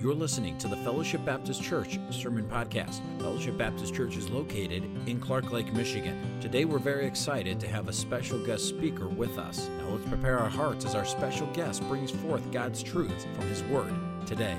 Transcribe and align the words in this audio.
You're 0.00 0.14
listening 0.14 0.56
to 0.56 0.66
the 0.66 0.78
Fellowship 0.78 1.22
Baptist 1.26 1.62
Church 1.62 1.98
Sermon 2.08 2.48
Podcast. 2.48 3.02
Fellowship 3.18 3.58
Baptist 3.58 3.94
Church 3.94 4.16
is 4.16 4.30
located 4.30 4.82
in 5.06 5.20
Clark 5.20 5.52
Lake, 5.52 5.70
Michigan. 5.74 6.40
Today 6.40 6.64
we're 6.64 6.78
very 6.78 7.04
excited 7.04 7.60
to 7.60 7.68
have 7.68 7.86
a 7.86 7.92
special 7.92 8.38
guest 8.46 8.66
speaker 8.66 9.08
with 9.08 9.36
us. 9.36 9.68
Now 9.76 9.90
let's 9.90 10.08
prepare 10.08 10.38
our 10.38 10.48
hearts 10.48 10.86
as 10.86 10.94
our 10.94 11.04
special 11.04 11.48
guest 11.48 11.86
brings 11.86 12.10
forth 12.10 12.50
God's 12.50 12.82
truth 12.82 13.26
from 13.36 13.46
His 13.48 13.62
Word 13.64 13.92
today. 14.24 14.56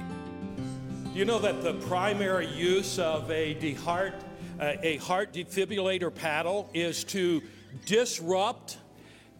Do 1.11 1.17
you 1.17 1.25
know 1.25 1.39
that 1.39 1.63
the 1.63 1.73
primary 1.73 2.45
use 2.45 2.99
of 2.99 3.31
a, 3.31 3.55
deheart, 3.55 4.13
uh, 4.59 4.73
a 4.83 4.97
heart 4.97 5.33
defibrillator 5.33 6.13
paddle 6.13 6.69
is 6.71 7.03
to 7.05 7.41
disrupt 7.87 8.77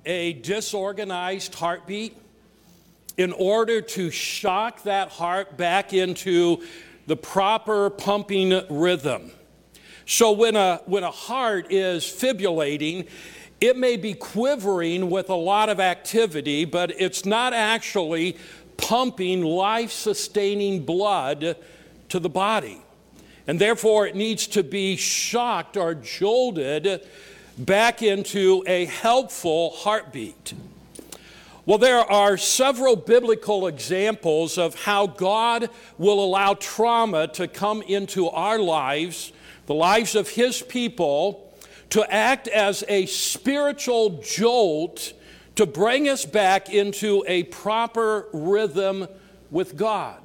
a 0.07 0.33
disorganized 0.33 1.53
heartbeat? 1.53 2.17
In 3.21 3.31
order 3.33 3.81
to 3.81 4.09
shock 4.09 4.83
that 4.83 5.09
heart 5.09 5.55
back 5.55 5.93
into 5.93 6.63
the 7.05 7.15
proper 7.15 7.89
pumping 7.89 8.61
rhythm. 8.69 9.31
So 10.05 10.31
when 10.31 10.55
a, 10.55 10.81
when 10.85 11.03
a 11.03 11.11
heart 11.11 11.71
is 11.71 12.03
fibrillating, 12.03 13.07
it 13.61 13.77
may 13.77 13.95
be 13.95 14.15
quivering 14.15 15.11
with 15.11 15.29
a 15.29 15.35
lot 15.35 15.69
of 15.69 15.79
activity, 15.79 16.65
but 16.65 16.91
it's 16.99 17.23
not 17.23 17.53
actually 17.53 18.37
pumping 18.77 19.43
life 19.43 19.91
sustaining 19.91 20.83
blood 20.83 21.55
to 22.09 22.19
the 22.19 22.29
body. 22.29 22.81
And 23.45 23.59
therefore, 23.59 24.07
it 24.07 24.15
needs 24.15 24.47
to 24.47 24.63
be 24.63 24.95
shocked 24.95 25.77
or 25.77 25.93
jolted 25.93 27.07
back 27.57 28.01
into 28.01 28.63
a 28.65 28.85
helpful 28.85 29.71
heartbeat. 29.71 30.53
Well, 31.63 31.77
there 31.77 31.99
are 31.99 32.37
several 32.37 32.95
biblical 32.95 33.67
examples 33.67 34.57
of 34.57 34.73
how 34.73 35.05
God 35.05 35.69
will 35.99 36.23
allow 36.23 36.55
trauma 36.55 37.27
to 37.33 37.47
come 37.47 37.83
into 37.83 38.27
our 38.29 38.57
lives, 38.57 39.31
the 39.67 39.75
lives 39.75 40.15
of 40.15 40.29
His 40.29 40.63
people, 40.63 41.53
to 41.91 42.11
act 42.11 42.47
as 42.47 42.83
a 42.87 43.05
spiritual 43.05 44.21
jolt 44.23 45.13
to 45.55 45.67
bring 45.67 46.09
us 46.09 46.25
back 46.25 46.73
into 46.73 47.23
a 47.27 47.43
proper 47.43 48.27
rhythm 48.33 49.07
with 49.51 49.77
God. 49.77 50.17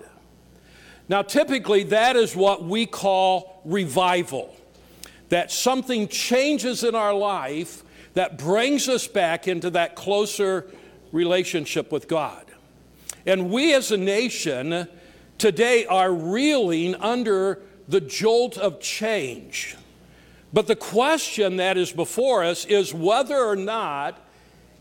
Now, 1.07 1.21
typically, 1.21 1.83
that 1.85 2.17
is 2.17 2.35
what 2.35 2.65
we 2.65 2.87
call 2.87 3.61
revival. 3.67 4.57
That 5.29 5.53
something 5.53 6.09
changes 6.09 6.83
in 6.83 6.95
our 6.95 7.13
life 7.13 7.83
that 8.15 8.39
brings 8.39 8.89
us 8.89 9.07
back 9.07 9.47
into 9.47 9.69
that 9.71 9.97
closer 9.97 10.67
relationship 11.13 11.93
with 11.93 12.09
God. 12.09 12.45
And 13.27 13.51
we 13.51 13.75
as 13.75 13.91
a 13.91 13.97
nation 13.97 14.89
today 15.39 15.87
are 15.87 16.13
reeling 16.13 16.95
under 16.97 17.61
the 17.89 18.01
jolt 18.01 18.57
of 18.57 18.81
change. 18.81 19.77
But 20.53 20.67
the 20.67 20.77
question 20.77 21.57
that 21.57 21.77
is 21.77 21.93
before 21.93 22.45
us 22.45 22.65
is 22.65 22.95
whether 22.95 23.37
or 23.37 23.57
not 23.57 24.19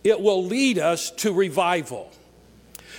it 0.03 0.21
will 0.21 0.43
lead 0.43 0.77
us 0.77 1.11
to 1.11 1.33
revival. 1.33 2.11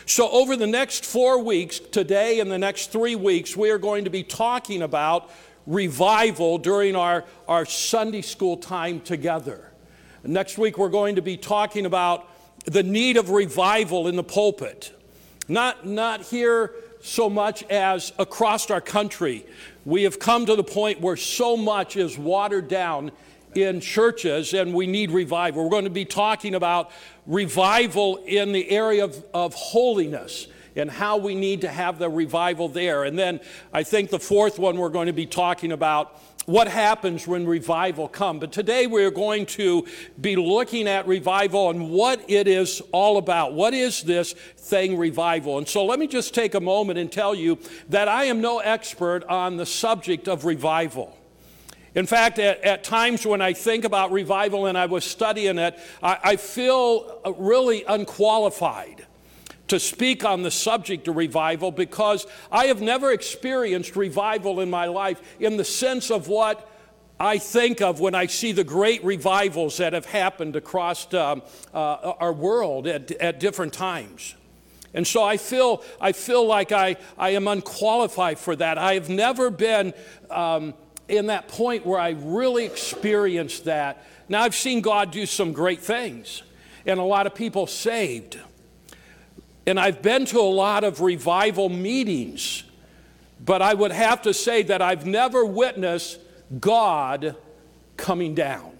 So, 0.04 0.30
over 0.30 0.56
the 0.56 0.66
next 0.66 1.04
four 1.04 1.42
weeks, 1.42 1.78
today 1.78 2.38
and 2.38 2.50
the 2.50 2.58
next 2.58 2.92
three 2.92 3.16
weeks, 3.16 3.56
we 3.56 3.70
are 3.70 3.78
going 3.78 4.04
to 4.04 4.10
be 4.10 4.22
talking 4.22 4.82
about 4.82 5.30
revival 5.66 6.58
during 6.58 6.94
our, 6.94 7.24
our 7.48 7.64
Sunday 7.64 8.22
school 8.22 8.56
time 8.56 9.00
together. 9.00 9.72
Next 10.22 10.58
week, 10.58 10.78
we're 10.78 10.88
going 10.88 11.16
to 11.16 11.22
be 11.22 11.36
talking 11.36 11.86
about 11.86 12.28
the 12.66 12.82
need 12.82 13.16
of 13.16 13.30
revival 13.30 14.08
in 14.08 14.16
the 14.16 14.24
pulpit. 14.24 14.92
Not, 15.48 15.86
not 15.86 16.22
here 16.22 16.72
so 17.00 17.30
much 17.30 17.62
as 17.64 18.12
across 18.18 18.70
our 18.70 18.80
country. 18.80 19.46
We 19.84 20.02
have 20.02 20.18
come 20.18 20.46
to 20.46 20.56
the 20.56 20.64
point 20.64 21.00
where 21.00 21.16
so 21.16 21.56
much 21.56 21.96
is 21.96 22.18
watered 22.18 22.68
down 22.68 23.12
in 23.54 23.80
churches 23.80 24.52
and 24.52 24.74
we 24.74 24.86
need 24.86 25.10
revival. 25.10 25.64
We're 25.64 25.70
going 25.70 25.84
to 25.84 25.90
be 25.90 26.04
talking 26.04 26.54
about 26.54 26.90
revival 27.26 28.16
in 28.26 28.52
the 28.52 28.68
area 28.70 29.04
of, 29.04 29.24
of 29.32 29.54
holiness 29.54 30.48
and 30.74 30.90
how 30.90 31.16
we 31.16 31.34
need 31.34 31.62
to 31.62 31.68
have 31.68 31.98
the 31.98 32.10
revival 32.10 32.68
there. 32.68 33.04
And 33.04 33.18
then 33.18 33.40
I 33.72 33.82
think 33.82 34.10
the 34.10 34.18
fourth 34.18 34.58
one 34.58 34.76
we're 34.76 34.90
going 34.90 35.06
to 35.06 35.12
be 35.12 35.26
talking 35.26 35.72
about 35.72 36.20
what 36.46 36.68
happens 36.68 37.26
when 37.26 37.46
revival 37.46 38.08
comes. 38.08 38.40
But 38.40 38.52
today 38.52 38.86
we're 38.86 39.10
going 39.10 39.46
to 39.46 39.86
be 40.20 40.36
looking 40.36 40.88
at 40.88 41.06
revival 41.06 41.70
and 41.70 41.90
what 41.90 42.24
it 42.28 42.48
is 42.48 42.80
all 42.92 43.18
about. 43.18 43.52
What 43.52 43.74
is 43.74 44.02
this 44.02 44.32
thing, 44.32 44.96
revival? 44.96 45.58
And 45.58 45.68
so 45.68 45.84
let 45.84 45.98
me 45.98 46.06
just 46.06 46.34
take 46.34 46.54
a 46.54 46.60
moment 46.60 46.98
and 46.98 47.10
tell 47.10 47.34
you 47.34 47.58
that 47.88 48.08
I 48.08 48.24
am 48.24 48.40
no 48.40 48.60
expert 48.60 49.24
on 49.24 49.56
the 49.56 49.66
subject 49.66 50.28
of 50.28 50.44
revival. 50.44 51.16
In 51.94 52.06
fact, 52.06 52.38
at, 52.38 52.60
at, 52.60 52.84
times 52.84 53.26
when 53.26 53.40
I 53.40 53.54
think 53.54 53.84
about 53.84 54.12
revival 54.12 54.66
and 54.66 54.76
I 54.76 54.84
was 54.84 55.02
studying 55.02 55.58
it, 55.58 55.78
I, 56.02 56.18
I 56.22 56.36
feel 56.36 57.22
really 57.38 57.84
unqualified 57.84 59.05
to 59.68 59.80
speak 59.80 60.24
on 60.24 60.42
the 60.42 60.50
subject 60.50 61.08
of 61.08 61.16
revival 61.16 61.70
because 61.70 62.26
I 62.50 62.66
have 62.66 62.80
never 62.80 63.12
experienced 63.12 63.96
revival 63.96 64.60
in 64.60 64.70
my 64.70 64.86
life 64.86 65.20
in 65.40 65.56
the 65.56 65.64
sense 65.64 66.10
of 66.10 66.28
what 66.28 66.70
I 67.18 67.38
think 67.38 67.80
of 67.80 67.98
when 67.98 68.14
I 68.14 68.26
see 68.26 68.52
the 68.52 68.64
great 68.64 69.02
revivals 69.02 69.78
that 69.78 69.92
have 69.94 70.06
happened 70.06 70.54
across 70.54 71.12
uh, 71.14 71.40
uh, 71.72 71.78
our 72.20 72.32
world 72.32 72.86
at, 72.86 73.10
at 73.12 73.40
different 73.40 73.72
times. 73.72 74.34
And 74.92 75.06
so 75.06 75.22
I 75.22 75.36
feel, 75.36 75.82
I 76.00 76.12
feel 76.12 76.46
like 76.46 76.72
I, 76.72 76.96
I 77.18 77.30
am 77.30 77.48
unqualified 77.48 78.38
for 78.38 78.56
that. 78.56 78.78
I 78.78 78.94
have 78.94 79.08
never 79.08 79.50
been 79.50 79.94
um, 80.30 80.74
in 81.08 81.26
that 81.26 81.48
point 81.48 81.84
where 81.84 82.00
I 82.00 82.10
really 82.10 82.64
experienced 82.64 83.64
that. 83.64 84.04
Now, 84.28 84.42
I've 84.42 84.54
seen 84.54 84.80
God 84.80 85.10
do 85.10 85.26
some 85.26 85.52
great 85.52 85.80
things 85.80 86.42
and 86.86 87.00
a 87.00 87.04
lot 87.04 87.26
of 87.26 87.34
people 87.34 87.66
saved. 87.66 88.38
And 89.66 89.80
I've 89.80 90.00
been 90.00 90.24
to 90.26 90.38
a 90.38 90.42
lot 90.42 90.84
of 90.84 91.00
revival 91.00 91.68
meetings, 91.68 92.62
but 93.44 93.62
I 93.62 93.74
would 93.74 93.92
have 93.92 94.22
to 94.22 94.32
say 94.32 94.62
that 94.62 94.80
I've 94.80 95.06
never 95.06 95.44
witnessed 95.44 96.20
God 96.60 97.34
coming 97.96 98.34
down 98.34 98.78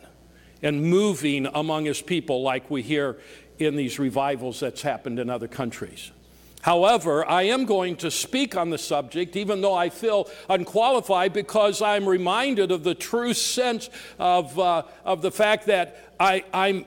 and 0.63 0.83
moving 0.83 1.47
among 1.47 1.87
his 1.87 2.01
people 2.01 2.43
like 2.43 2.71
we 2.71 2.83
hear 2.83 3.19
in 3.59 3.77
these 3.77 3.99
revivals 3.99 4.61
that's 4.61 4.83
happened 4.83 5.19
in 5.19 5.29
other 5.29 5.49
countries. 5.49 6.13
However, 6.63 7.29
I 7.29 7.43
am 7.45 7.65
going 7.65 7.97
to 7.97 8.11
speak 8.11 8.57
on 8.57 8.71
the 8.71 8.79
subject, 8.79 9.37
even 9.37 9.61
though 9.61 9.75
I 9.75 9.89
feel 9.89 10.29
unqualified, 10.49 11.33
because 11.33 11.81
I'm 11.81 12.09
reminded 12.09 12.73
of 12.73 12.83
the 12.83 12.95
true 12.95 13.35
sense 13.35 13.89
of, 14.19 14.59
uh, 14.59 14.83
of 15.05 15.23
the 15.23 15.31
fact 15.31 15.67
that 15.67 16.13
I, 16.19 16.45
I'm 16.53 16.85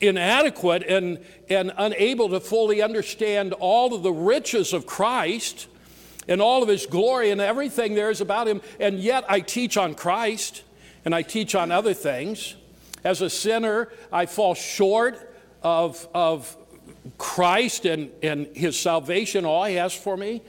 inadequate 0.00 0.82
and, 0.84 1.18
and 1.48 1.72
unable 1.76 2.28
to 2.30 2.40
fully 2.40 2.82
understand 2.82 3.52
all 3.54 3.94
of 3.94 4.02
the 4.02 4.12
riches 4.12 4.72
of 4.72 4.86
Christ 4.86 5.66
and 6.28 6.40
all 6.40 6.62
of 6.62 6.68
his 6.68 6.86
glory 6.86 7.30
and 7.30 7.40
everything 7.40 7.94
there 7.94 8.10
is 8.10 8.20
about 8.20 8.46
him. 8.46 8.60
And 8.78 8.98
yet 8.98 9.24
I 9.28 9.40
teach 9.40 9.76
on 9.76 9.94
Christ 9.94 10.62
and 11.04 11.14
I 11.14 11.22
teach 11.22 11.54
on 11.54 11.72
other 11.72 11.94
things. 11.94 12.54
As 13.04 13.22
a 13.22 13.30
sinner, 13.30 13.90
I 14.12 14.26
fall 14.26 14.54
short 14.54 15.34
of, 15.62 16.06
of 16.14 16.56
Christ 17.16 17.86
and, 17.86 18.10
and 18.22 18.46
his 18.54 18.78
salvation, 18.78 19.44
all 19.44 19.64
he 19.64 19.76
has 19.76 19.94
for 19.94 20.16
me. 20.16 20.42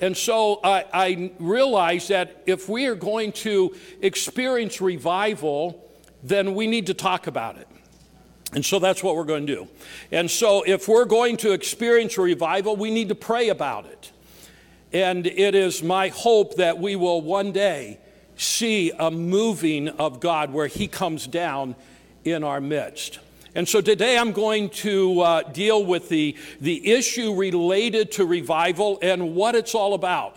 And 0.00 0.16
so 0.16 0.60
I, 0.64 0.86
I 0.92 1.32
realize 1.38 2.08
that 2.08 2.42
if 2.46 2.68
we 2.68 2.86
are 2.86 2.94
going 2.94 3.32
to 3.32 3.74
experience 4.00 4.80
revival, 4.80 5.86
then 6.22 6.54
we 6.54 6.66
need 6.66 6.86
to 6.86 6.94
talk 6.94 7.26
about 7.26 7.58
it. 7.58 7.68
And 8.52 8.64
so 8.64 8.78
that's 8.78 9.02
what 9.02 9.16
we're 9.16 9.24
going 9.24 9.46
to 9.46 9.54
do. 9.54 9.68
And 10.10 10.30
so 10.30 10.62
if 10.66 10.88
we're 10.88 11.04
going 11.04 11.36
to 11.38 11.52
experience 11.52 12.18
a 12.18 12.22
revival, 12.22 12.76
we 12.76 12.90
need 12.90 13.08
to 13.10 13.14
pray 13.14 13.48
about 13.48 13.86
it. 13.86 14.10
And 14.92 15.26
it 15.26 15.54
is 15.54 15.82
my 15.82 16.08
hope 16.08 16.56
that 16.56 16.78
we 16.78 16.96
will 16.96 17.20
one 17.20 17.52
day 17.52 17.98
see 18.36 18.90
a 18.98 19.10
moving 19.10 19.88
of 19.88 20.18
God 20.18 20.52
where 20.52 20.66
He 20.66 20.88
comes 20.88 21.26
down 21.26 21.76
in 22.24 22.42
our 22.42 22.60
midst. 22.60 23.20
And 23.54 23.68
so 23.68 23.80
today 23.80 24.16
I'm 24.16 24.32
going 24.32 24.70
to 24.70 25.20
uh, 25.20 25.42
deal 25.42 25.84
with 25.84 26.08
the, 26.08 26.36
the 26.60 26.92
issue 26.92 27.34
related 27.34 28.12
to 28.12 28.24
revival 28.24 28.98
and 29.02 29.34
what 29.34 29.54
it's 29.54 29.74
all 29.74 29.94
about. 29.94 30.36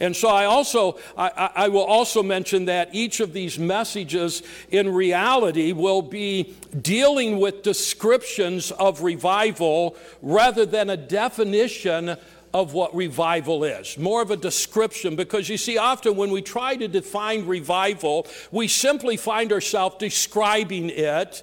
And 0.00 0.14
so 0.14 0.28
I 0.28 0.46
also 0.46 0.98
I, 1.16 1.50
I, 1.54 1.68
will 1.68 1.84
also 1.84 2.22
mention 2.22 2.64
that 2.64 2.92
each 2.92 3.20
of 3.20 3.32
these 3.32 3.58
messages 3.58 4.42
in 4.70 4.92
reality 4.92 5.72
will 5.72 6.02
be 6.02 6.54
dealing 6.82 7.38
with 7.38 7.62
descriptions 7.62 8.72
of 8.72 9.02
revival 9.02 9.96
rather 10.20 10.66
than 10.66 10.90
a 10.90 10.96
definition 10.96 12.16
of 12.52 12.72
what 12.72 12.94
revival 12.94 13.64
is. 13.64 13.98
More 13.98 14.22
of 14.22 14.30
a 14.30 14.36
description 14.36 15.16
because 15.16 15.48
you 15.48 15.56
see 15.56 15.76
often 15.76 16.16
when 16.16 16.30
we 16.30 16.40
try 16.40 16.76
to 16.76 16.88
define 16.88 17.46
revival, 17.46 18.26
we 18.52 18.68
simply 18.68 19.16
find 19.16 19.52
ourselves 19.52 19.96
describing 19.98 20.90
it 20.90 21.42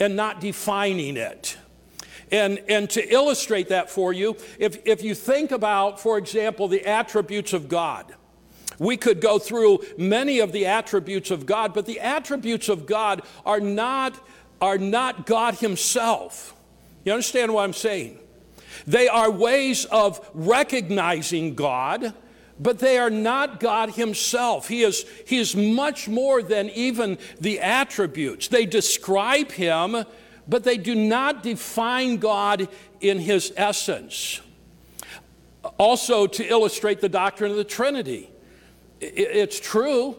and 0.00 0.16
not 0.16 0.40
defining 0.40 1.16
it. 1.16 1.56
And, 2.30 2.62
and 2.68 2.90
to 2.90 3.12
illustrate 3.12 3.68
that 3.68 3.90
for 3.90 4.12
you, 4.12 4.36
if, 4.58 4.86
if 4.86 5.02
you 5.02 5.14
think 5.14 5.50
about, 5.50 6.00
for 6.00 6.18
example, 6.18 6.68
the 6.68 6.84
attributes 6.84 7.52
of 7.52 7.68
God, 7.68 8.14
we 8.78 8.96
could 8.96 9.20
go 9.20 9.38
through 9.38 9.80
many 9.96 10.38
of 10.38 10.52
the 10.52 10.66
attributes 10.66 11.30
of 11.30 11.46
God, 11.46 11.74
but 11.74 11.86
the 11.86 12.00
attributes 12.00 12.68
of 12.68 12.86
God 12.86 13.22
are 13.44 13.60
not, 13.60 14.18
are 14.60 14.78
not 14.78 15.26
God 15.26 15.54
Himself. 15.56 16.54
You 17.04 17.12
understand 17.12 17.52
what 17.52 17.64
I'm 17.64 17.72
saying? 17.72 18.18
They 18.86 19.08
are 19.08 19.30
ways 19.30 19.84
of 19.86 20.24
recognizing 20.34 21.54
God, 21.54 22.14
but 22.60 22.78
they 22.78 22.98
are 22.98 23.10
not 23.10 23.60
God 23.60 23.90
Himself. 23.90 24.68
He 24.68 24.82
is, 24.82 25.04
he 25.26 25.38
is 25.38 25.56
much 25.56 26.08
more 26.08 26.42
than 26.42 26.70
even 26.70 27.18
the 27.40 27.60
attributes. 27.60 28.48
They 28.48 28.66
describe 28.66 29.50
Him, 29.52 30.04
but 30.48 30.64
they 30.64 30.78
do 30.78 30.94
not 30.94 31.42
define 31.42 32.16
God 32.16 32.68
in 33.00 33.18
His 33.18 33.52
essence. 33.56 34.40
Also, 35.76 36.26
to 36.26 36.44
illustrate 36.44 37.00
the 37.00 37.08
doctrine 37.08 37.50
of 37.50 37.56
the 37.56 37.64
Trinity, 37.64 38.30
it's 39.00 39.60
true, 39.60 40.16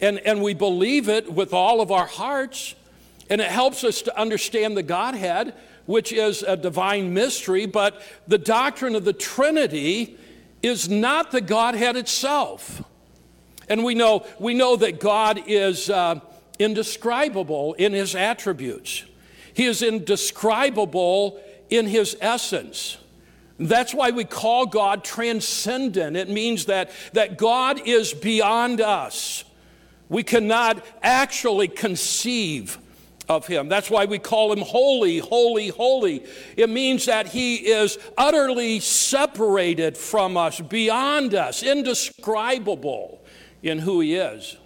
and, 0.00 0.18
and 0.20 0.42
we 0.42 0.54
believe 0.54 1.08
it 1.08 1.32
with 1.32 1.52
all 1.52 1.80
of 1.80 1.90
our 1.90 2.06
hearts, 2.06 2.74
and 3.28 3.40
it 3.40 3.50
helps 3.50 3.84
us 3.84 4.02
to 4.02 4.18
understand 4.18 4.76
the 4.76 4.82
Godhead, 4.82 5.54
which 5.86 6.12
is 6.12 6.42
a 6.42 6.56
divine 6.56 7.12
mystery, 7.12 7.66
but 7.66 8.00
the 8.28 8.38
doctrine 8.38 8.94
of 8.94 9.04
the 9.04 9.12
Trinity 9.12 10.16
is 10.62 10.88
not 10.88 11.32
the 11.32 11.40
Godhead 11.40 11.96
itself. 11.96 12.82
And 13.68 13.84
we 13.84 13.94
know, 13.94 14.26
we 14.38 14.54
know 14.54 14.76
that 14.76 15.00
God 15.00 15.42
is 15.46 15.90
uh, 15.90 16.20
indescribable 16.58 17.74
in 17.74 17.92
his 17.92 18.14
attributes, 18.14 19.04
he 19.54 19.66
is 19.66 19.82
indescribable 19.82 21.40
in 21.70 21.86
his 21.86 22.16
essence. 22.20 22.98
That's 23.58 23.94
why 23.94 24.10
we 24.10 24.24
call 24.24 24.66
God 24.66 25.04
transcendent. 25.04 26.16
It 26.16 26.28
means 26.28 26.66
that, 26.66 26.90
that 27.12 27.38
God 27.38 27.86
is 27.86 28.12
beyond 28.12 28.80
us. 28.80 29.44
We 30.08 30.22
cannot 30.22 30.84
actually 31.02 31.68
conceive 31.68 32.78
of 33.28 33.46
him. 33.46 33.68
That's 33.68 33.90
why 33.90 34.04
we 34.04 34.18
call 34.18 34.52
him 34.52 34.60
holy, 34.60 35.18
holy, 35.18 35.68
holy. 35.68 36.24
It 36.56 36.68
means 36.68 37.06
that 37.06 37.28
he 37.28 37.56
is 37.56 37.98
utterly 38.18 38.80
separated 38.80 39.96
from 39.96 40.36
us, 40.36 40.60
beyond 40.60 41.34
us, 41.34 41.62
indescribable 41.62 43.24
in 43.62 43.78
who 43.78 44.00
he 44.00 44.16
is. 44.16 44.56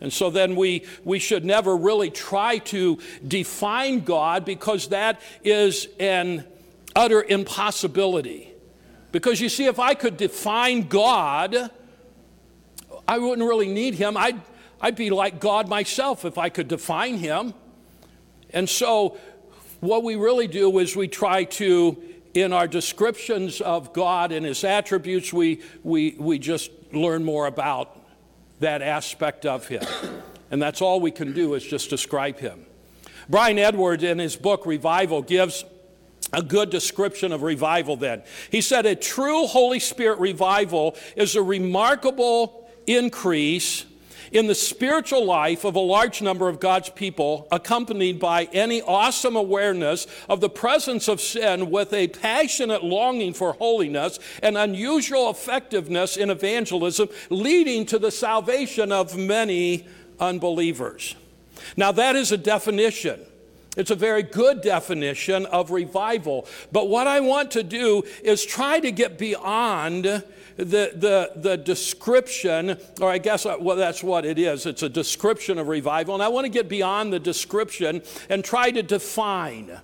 And 0.00 0.12
so 0.12 0.30
then 0.30 0.56
we, 0.56 0.84
we 1.04 1.18
should 1.18 1.44
never 1.44 1.76
really 1.76 2.10
try 2.10 2.58
to 2.58 2.98
define 3.26 4.00
God 4.00 4.44
because 4.44 4.88
that 4.88 5.20
is 5.44 5.88
an 5.98 6.44
utter 6.96 7.22
impossibility. 7.22 8.52
Because 9.12 9.40
you 9.40 9.48
see, 9.48 9.66
if 9.66 9.78
I 9.78 9.94
could 9.94 10.16
define 10.16 10.88
God, 10.88 11.70
I 13.06 13.18
wouldn't 13.18 13.46
really 13.46 13.68
need 13.68 13.94
him. 13.94 14.16
I'd, 14.16 14.40
I'd 14.80 14.96
be 14.96 15.10
like 15.10 15.40
God 15.40 15.68
myself 15.68 16.24
if 16.24 16.38
I 16.38 16.48
could 16.48 16.68
define 16.68 17.18
him. 17.18 17.54
And 18.50 18.68
so, 18.68 19.18
what 19.80 20.02
we 20.04 20.16
really 20.16 20.46
do 20.46 20.78
is 20.78 20.94
we 20.94 21.08
try 21.08 21.44
to, 21.44 22.00
in 22.34 22.52
our 22.52 22.68
descriptions 22.68 23.60
of 23.60 23.92
God 23.92 24.30
and 24.32 24.44
his 24.44 24.62
attributes, 24.62 25.32
we, 25.32 25.62
we, 25.82 26.16
we 26.18 26.38
just 26.38 26.70
learn 26.92 27.24
more 27.24 27.46
about 27.46 27.99
that 28.60 28.82
aspect 28.82 29.44
of 29.44 29.66
him. 29.68 29.82
And 30.50 30.60
that's 30.60 30.80
all 30.80 31.00
we 31.00 31.10
can 31.10 31.32
do 31.32 31.54
is 31.54 31.64
just 31.64 31.90
describe 31.90 32.38
him. 32.38 32.66
Brian 33.28 33.58
Edwards, 33.58 34.02
in 34.02 34.18
his 34.18 34.36
book 34.36 34.66
Revival, 34.66 35.22
gives 35.22 35.64
a 36.32 36.42
good 36.42 36.70
description 36.70 37.32
of 37.32 37.42
revival 37.42 37.96
then. 37.96 38.22
He 38.50 38.60
said, 38.60 38.86
A 38.86 38.94
true 38.94 39.46
Holy 39.46 39.80
Spirit 39.80 40.18
revival 40.18 40.96
is 41.16 41.36
a 41.36 41.42
remarkable 41.42 42.68
increase 42.86 43.84
in 44.32 44.46
the 44.46 44.54
spiritual 44.54 45.24
life 45.24 45.64
of 45.64 45.74
a 45.74 45.80
large 45.80 46.22
number 46.22 46.48
of 46.48 46.60
God's 46.60 46.90
people, 46.90 47.48
accompanied 47.50 48.18
by 48.18 48.44
any 48.52 48.80
awesome 48.82 49.36
awareness 49.36 50.06
of 50.28 50.40
the 50.40 50.48
presence 50.48 51.08
of 51.08 51.20
sin 51.20 51.70
with 51.70 51.92
a 51.92 52.08
passionate 52.08 52.84
longing 52.84 53.34
for 53.34 53.54
holiness 53.54 54.18
and 54.42 54.56
unusual 54.56 55.30
effectiveness 55.30 56.16
in 56.16 56.30
evangelism, 56.30 57.08
leading 57.28 57.86
to 57.86 57.98
the 57.98 58.10
salvation 58.10 58.92
of 58.92 59.16
many 59.16 59.86
unbelievers. 60.18 61.16
Now, 61.76 61.92
that 61.92 62.16
is 62.16 62.32
a 62.32 62.38
definition. 62.38 63.20
It's 63.76 63.90
a 63.90 63.96
very 63.96 64.22
good 64.22 64.62
definition 64.62 65.46
of 65.46 65.70
revival. 65.70 66.46
But 66.72 66.88
what 66.88 67.06
I 67.06 67.20
want 67.20 67.52
to 67.52 67.62
do 67.62 68.02
is 68.22 68.44
try 68.44 68.80
to 68.80 68.90
get 68.90 69.18
beyond 69.18 70.24
the, 70.64 70.92
the, 70.94 71.32
the 71.36 71.56
description, 71.56 72.78
or 73.00 73.10
I 73.10 73.18
guess 73.18 73.46
uh, 73.46 73.56
well, 73.60 73.76
that's 73.76 74.02
what 74.02 74.24
it 74.24 74.38
is. 74.38 74.66
It's 74.66 74.82
a 74.82 74.88
description 74.88 75.58
of 75.58 75.68
revival. 75.68 76.14
And 76.14 76.22
I 76.22 76.28
want 76.28 76.44
to 76.44 76.50
get 76.50 76.68
beyond 76.68 77.12
the 77.12 77.20
description 77.20 78.02
and 78.28 78.44
try 78.44 78.70
to 78.70 78.82
define 78.82 79.80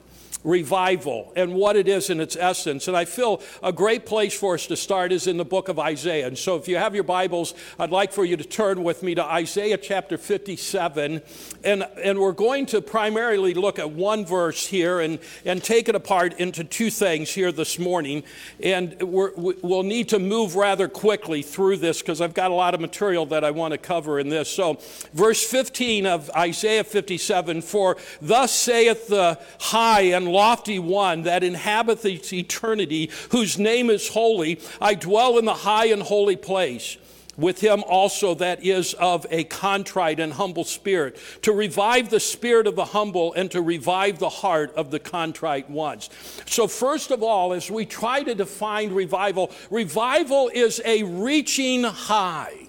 revival 0.47 1.33
and 1.35 1.53
what 1.53 1.77
it 1.77 1.89
is 1.89 2.09
in 2.09 2.21
its 2.21 2.37
essence. 2.37 2.87
And 2.87 2.97
I 2.97 3.05
feel 3.05 3.43
a 3.63 3.73
great 3.73 4.07
place 4.07 4.39
for 4.39 4.55
us 4.55 4.67
to 4.69 4.77
start 4.77 5.11
is 5.11 5.27
in 5.27 5.37
the 5.37 5.45
book 5.45 5.69
of 5.69 5.79
Isaiah. 5.79 6.29
And 6.29 6.39
so 6.39 6.57
if 6.57 6.69
you 6.69 6.77
have 6.77 6.95
your 6.95 7.05
Bibles, 7.05 7.53
I'd 7.79 7.91
like 7.91 8.13
for 8.13 8.25
you 8.25 8.37
to 8.37 8.45
turn 8.45 8.85
with 8.85 9.03
me 9.03 9.17
to 9.17 9.25
Isaiah 9.25 9.77
chapter 9.77 10.17
57. 10.17 11.21
And, 11.65 11.83
and 12.03 12.19
we're 12.21 12.33
going 12.33 12.67
to 12.67 12.81
primarily 12.81 13.55
look 13.55 13.81
at 13.81 13.91
one 13.91 14.25
verse 14.25 14.69
here 14.69 15.01
and, 15.01 15.19
and 15.45 15.63
take 15.63 15.89
it 15.89 15.97
apart 15.97 16.35
into 16.35 16.63
two 16.63 16.91
things 16.91 17.33
here 17.33 17.51
this 17.51 17.79
morning. 17.79 18.23
And 18.63 19.03
we 19.03 19.55
will 19.63 19.83
need 19.83 20.09
to 20.11 20.21
move 20.21 20.55
rather 20.55 20.87
quickly 20.87 21.43
through 21.43 21.79
this 21.79 22.01
because 22.01 22.21
I've 22.21 22.35
got 22.35 22.53
a 22.53 22.55
lot 22.55 22.73
of 22.73 22.81
material 22.81 23.27
that 23.27 23.43
I 23.43 23.51
want 23.51 23.73
to 23.73 23.79
cover 23.79 24.21
in 24.21 24.29
this. 24.29 24.49
So, 24.49 24.79
verse 25.13 25.45
15 25.45 26.07
of 26.07 26.31
Isaiah 26.37 26.85
57 26.85 27.63
For 27.63 27.97
thus 28.23 28.53
saith 28.53 29.09
the 29.09 29.41
high 29.59 30.03
and 30.03 30.36
lofty 30.37 30.79
one 30.79 31.23
that 31.23 31.43
inhabiteth 31.43 32.33
eternity, 32.33 33.11
whose 33.31 33.59
name 33.59 33.89
is 33.89 34.09
holy. 34.09 34.61
I 34.81 34.95
dwell 34.95 35.39
in 35.39 35.47
the 35.47 35.55
high 35.55 35.87
and 35.87 36.03
holy 36.03 36.37
place 36.37 36.99
with 37.37 37.61
him 37.61 37.85
also 37.87 38.35
that 38.35 38.65
is 38.65 38.95
of 38.95 39.27
a 39.31 39.45
contrite 39.45 40.21
and 40.21 40.33
humble 40.33 40.65
spirit, 40.65 41.19
to 41.43 41.53
revive 41.53 42.11
the 42.11 42.21
spirit 42.21 42.67
of 42.67 42.77
the 42.77 42.85
humble 42.85 43.35
and 43.35 43.51
to 43.51 43.61
revive 43.61 44.19
the 44.19 44.29
heart 44.29 44.75
of 44.75 44.91
the 44.91 44.99
contrite 44.99 45.69
ones. 45.69 46.09
So, 46.47 46.67
first 46.67 47.11
of 47.11 47.23
all, 47.23 47.53
as 47.53 47.71
we 47.71 47.85
try 47.85 48.23
to 48.23 48.35
define 48.35 48.93
revival, 48.93 49.53
revival 49.71 50.51
is 50.53 50.81
a 50.85 51.03
reaching 51.03 51.85
high. 51.85 52.69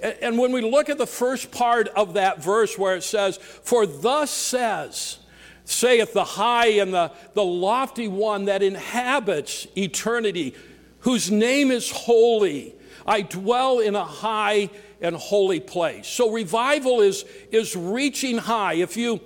And 0.00 0.36
when 0.36 0.50
we 0.50 0.62
look 0.62 0.88
at 0.88 0.98
the 0.98 1.06
first 1.06 1.52
part 1.52 1.86
of 1.88 2.14
that 2.14 2.42
verse 2.42 2.76
where 2.76 2.96
it 2.96 3.04
says, 3.04 3.36
For 3.36 3.86
thus 3.86 4.30
says, 4.30 5.18
saith 5.64 6.12
the 6.12 6.24
high 6.24 6.66
and 6.66 6.92
the, 6.92 7.12
the 7.34 7.44
lofty 7.44 8.08
one 8.08 8.46
that 8.46 8.62
inhabits 8.62 9.66
eternity, 9.76 10.54
whose 11.00 11.30
name 11.30 11.70
is 11.70 11.90
holy. 11.90 12.74
I 13.06 13.22
dwell 13.22 13.80
in 13.80 13.94
a 13.94 14.04
high 14.04 14.70
and 15.00 15.16
holy 15.16 15.60
place. 15.60 16.06
So 16.06 16.30
revival 16.30 17.00
is, 17.00 17.24
is 17.50 17.74
reaching 17.74 18.38
high. 18.38 18.74
If 18.74 18.96
you, 18.96 19.20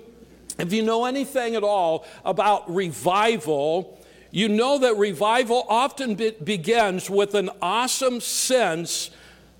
if 0.57 0.73
you 0.73 0.83
know 0.83 1.05
anything 1.05 1.55
at 1.55 1.63
all 1.63 2.05
about 2.25 2.73
revival, 2.73 3.99
you 4.31 4.49
know 4.49 4.79
that 4.79 4.97
revival 4.97 5.65
often 5.69 6.15
be, 6.15 6.31
begins 6.31 7.09
with 7.09 7.35
an 7.35 7.49
awesome 7.61 8.19
sense 8.19 9.11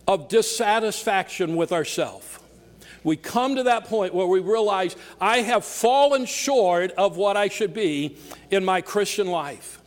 of 0.07 0.29
dissatisfaction 0.29 1.55
with 1.55 1.71
ourselves 1.71 2.36
we 3.07 3.15
come 3.15 3.55
to 3.55 3.63
that 3.63 3.85
point 3.85 4.13
where 4.13 4.27
we 4.27 4.41
realize 4.41 4.93
I 5.21 5.37
have 5.37 5.63
fallen 5.63 6.25
short 6.25 6.91
of 6.91 7.15
what 7.15 7.37
I 7.37 7.47
should 7.47 7.73
be 7.73 8.17
in 8.51 8.65
my 8.65 8.81
Christian 8.81 9.27
life. 9.27 9.81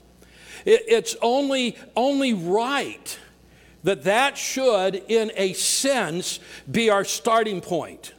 It, 0.65 0.85
it's 0.89 1.17
only, 1.21 1.77
only 1.95 2.33
right 2.33 3.19
that 3.85 4.05
that 4.05 4.39
should, 4.39 4.95
in 5.07 5.33
a 5.37 5.53
sense, 5.53 6.41
be 6.71 6.89
our 6.89 7.05
starting 7.05 7.61
point. 7.61 8.15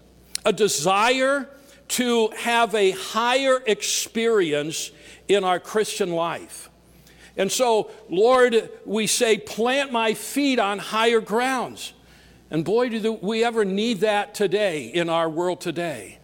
A 0.45 0.53
desire 0.53 1.49
to 1.87 2.27
have 2.37 2.75
a 2.75 2.91
higher 2.91 3.59
experience 3.65 4.91
in 5.27 5.43
our 5.43 5.59
Christian 5.59 6.11
life. 6.11 6.69
And 7.35 7.51
so, 7.51 7.89
Lord, 8.07 8.69
we 8.85 9.07
say, 9.07 9.39
plant 9.39 9.91
my 9.91 10.13
feet 10.13 10.59
on 10.59 10.77
higher 10.77 11.21
grounds. 11.21 11.93
And 12.51 12.65
boy, 12.65 12.89
do 12.89 13.13
we 13.13 13.45
ever 13.45 13.63
need 13.63 14.01
that 14.01 14.35
today 14.35 14.87
in 14.87 15.09
our 15.09 15.29
world 15.29 15.61
today. 15.61 16.19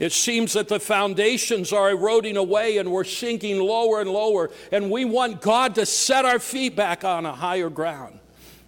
It 0.00 0.12
seems 0.12 0.54
that 0.54 0.68
the 0.68 0.80
foundations 0.80 1.72
are 1.72 1.90
eroding 1.90 2.36
away 2.36 2.78
and 2.78 2.90
we're 2.90 3.04
sinking 3.04 3.60
lower 3.60 4.00
and 4.00 4.08
lower, 4.08 4.50
and 4.70 4.90
we 4.90 5.04
want 5.04 5.42
God 5.42 5.74
to 5.74 5.84
set 5.84 6.24
our 6.24 6.38
feet 6.38 6.76
back 6.76 7.04
on 7.04 7.26
a 7.26 7.32
higher 7.32 7.68
ground. 7.68 8.18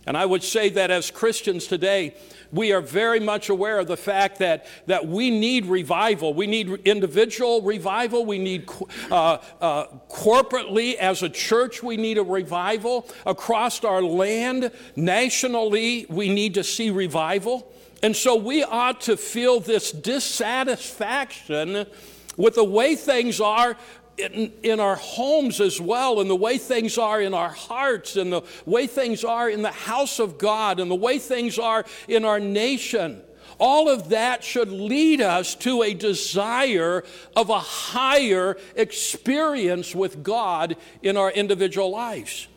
And 0.07 0.17
I 0.17 0.27
would 0.27 0.43
say 0.43 0.69
that 0.71 0.91
as 0.91 1.11
Christians 1.11 1.67
today, 1.67 2.15
we 2.55 2.73
are 2.73 2.81
very 2.81 3.19
much 3.19 3.49
aware 3.49 3.81
of 3.81 3.89
the 3.89 3.97
fact 3.97 4.39
that, 4.39 4.67
that 4.87 5.07
we 5.07 5.29
need 5.29 5.67
revival. 5.67 6.33
We 6.33 6.47
need 6.47 6.69
individual 6.87 7.63
revival. 7.63 8.25
We 8.25 8.39
need 8.39 8.71
uh, 9.11 9.39
uh, 9.61 9.87
corporately, 10.09 10.95
as 10.95 11.23
a 11.25 11.29
church, 11.29 11.83
we 11.83 11.97
need 11.97 12.17
a 12.17 12.23
revival. 12.23 13.09
Across 13.27 13.85
our 13.85 14.01
land, 14.01 14.71
nationally, 14.95 16.07
we 16.09 16.33
need 16.33 16.55
to 16.55 16.63
see 16.63 16.91
revival. 16.91 17.71
And 18.03 18.15
so 18.15 18.37
we 18.37 18.63
ought 18.63 19.01
to 19.03 19.17
feel 19.17 19.59
this 19.59 19.91
dissatisfaction 19.91 21.87
with 22.37 22.55
the 22.55 22.65
way 22.65 22.97
things 22.97 23.41
are 23.41 23.77
in, 24.17 24.53
in, 24.63 24.81
our 24.81 24.97
homes 24.97 25.61
as 25.61 25.81
well, 25.81 26.21
and 26.21 26.31
the 26.31 26.37
way 26.37 26.57
things 26.59 26.99
are 26.99 27.21
in 27.21 27.35
our 27.35 27.51
hearts, 27.51 28.17
and 28.17 28.33
the 28.33 28.43
way 28.65 28.87
things 28.87 29.25
are 29.25 29.51
in 29.51 29.63
the 29.63 29.73
house 29.73 30.21
of 30.21 30.39
God, 30.39 30.79
and 30.79 30.91
the 30.91 30.95
way 30.95 31.19
things 31.19 31.59
are 31.59 31.85
in 32.07 32.25
our 32.25 32.39
nation. 32.39 33.23
All 33.59 33.89
of 33.89 34.11
that 34.11 34.43
should 34.43 34.71
lead 34.71 35.21
us 35.21 35.55
to 35.57 35.83
a 35.83 35.95
desire 35.95 37.05
of 37.37 37.51
a 37.51 37.61
higher 37.61 38.57
experience 38.75 39.95
with 39.95 40.23
God 40.23 40.77
in 41.03 41.17
our 41.17 41.31
individual 41.31 41.91
lives. 41.91 42.49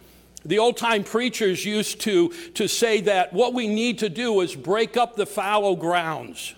The 0.46 0.60
old 0.60 0.78
time 0.78 1.04
preachers 1.04 1.66
used 1.66 2.02
to, 2.02 2.30
to 2.54 2.68
say 2.68 3.02
that 3.02 3.34
what 3.34 3.54
we 3.54 3.68
need 3.68 4.00
to 4.00 4.10
do 4.10 4.40
is 4.42 4.56
break 4.56 4.96
up 4.96 5.16
the 5.16 5.26
fallow 5.26 5.76
grounds. 5.76 6.56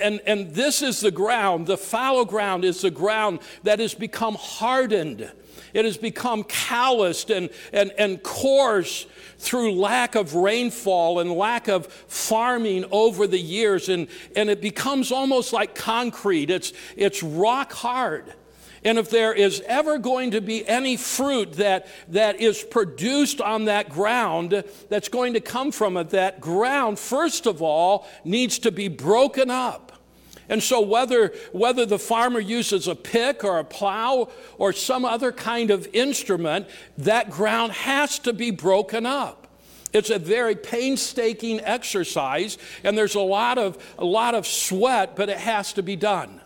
And, 0.00 0.20
and 0.26 0.54
this 0.54 0.82
is 0.82 1.00
the 1.00 1.10
ground, 1.10 1.66
the 1.66 1.78
fallow 1.78 2.24
ground 2.24 2.64
is 2.64 2.80
the 2.80 2.90
ground 2.90 3.40
that 3.62 3.78
has 3.78 3.94
become 3.94 4.34
hardened. 4.34 5.30
It 5.72 5.84
has 5.84 5.96
become 5.96 6.44
calloused 6.44 7.30
and, 7.30 7.50
and, 7.72 7.92
and 7.98 8.22
coarse 8.22 9.06
through 9.38 9.72
lack 9.72 10.14
of 10.14 10.34
rainfall 10.34 11.18
and 11.18 11.32
lack 11.32 11.68
of 11.68 11.86
farming 11.86 12.84
over 12.90 13.26
the 13.26 13.38
years. 13.38 13.88
And, 13.88 14.08
and 14.36 14.48
it 14.48 14.60
becomes 14.60 15.10
almost 15.10 15.52
like 15.52 15.74
concrete, 15.74 16.50
it's, 16.50 16.72
it's 16.96 17.22
rock 17.22 17.72
hard. 17.72 18.32
And 18.84 18.98
if 18.98 19.08
there 19.08 19.32
is 19.32 19.62
ever 19.66 19.98
going 19.98 20.32
to 20.32 20.42
be 20.42 20.66
any 20.68 20.98
fruit 20.98 21.54
that, 21.54 21.86
that 22.08 22.40
is 22.40 22.62
produced 22.62 23.40
on 23.40 23.64
that 23.64 23.88
ground 23.88 24.62
that's 24.90 25.08
going 25.08 25.32
to 25.34 25.40
come 25.40 25.72
from 25.72 25.96
it, 25.96 26.10
that 26.10 26.40
ground, 26.40 26.98
first 26.98 27.46
of 27.46 27.62
all, 27.62 28.06
needs 28.24 28.58
to 28.60 28.70
be 28.70 28.88
broken 28.88 29.50
up. 29.50 29.92
And 30.50 30.62
so, 30.62 30.82
whether, 30.82 31.32
whether 31.52 31.86
the 31.86 31.98
farmer 31.98 32.38
uses 32.38 32.86
a 32.86 32.94
pick 32.94 33.42
or 33.44 33.58
a 33.58 33.64
plow 33.64 34.28
or 34.58 34.74
some 34.74 35.06
other 35.06 35.32
kind 35.32 35.70
of 35.70 35.88
instrument, 35.94 36.66
that 36.98 37.30
ground 37.30 37.72
has 37.72 38.18
to 38.20 38.34
be 38.34 38.50
broken 38.50 39.06
up. 39.06 39.46
It's 39.94 40.10
a 40.10 40.18
very 40.18 40.56
painstaking 40.56 41.60
exercise, 41.60 42.58
and 42.82 42.98
there's 42.98 43.14
a 43.14 43.20
lot 43.20 43.56
of, 43.56 43.82
a 43.98 44.04
lot 44.04 44.34
of 44.34 44.46
sweat, 44.46 45.16
but 45.16 45.30
it 45.30 45.38
has 45.38 45.72
to 45.74 45.82
be 45.82 45.96
done. 45.96 46.42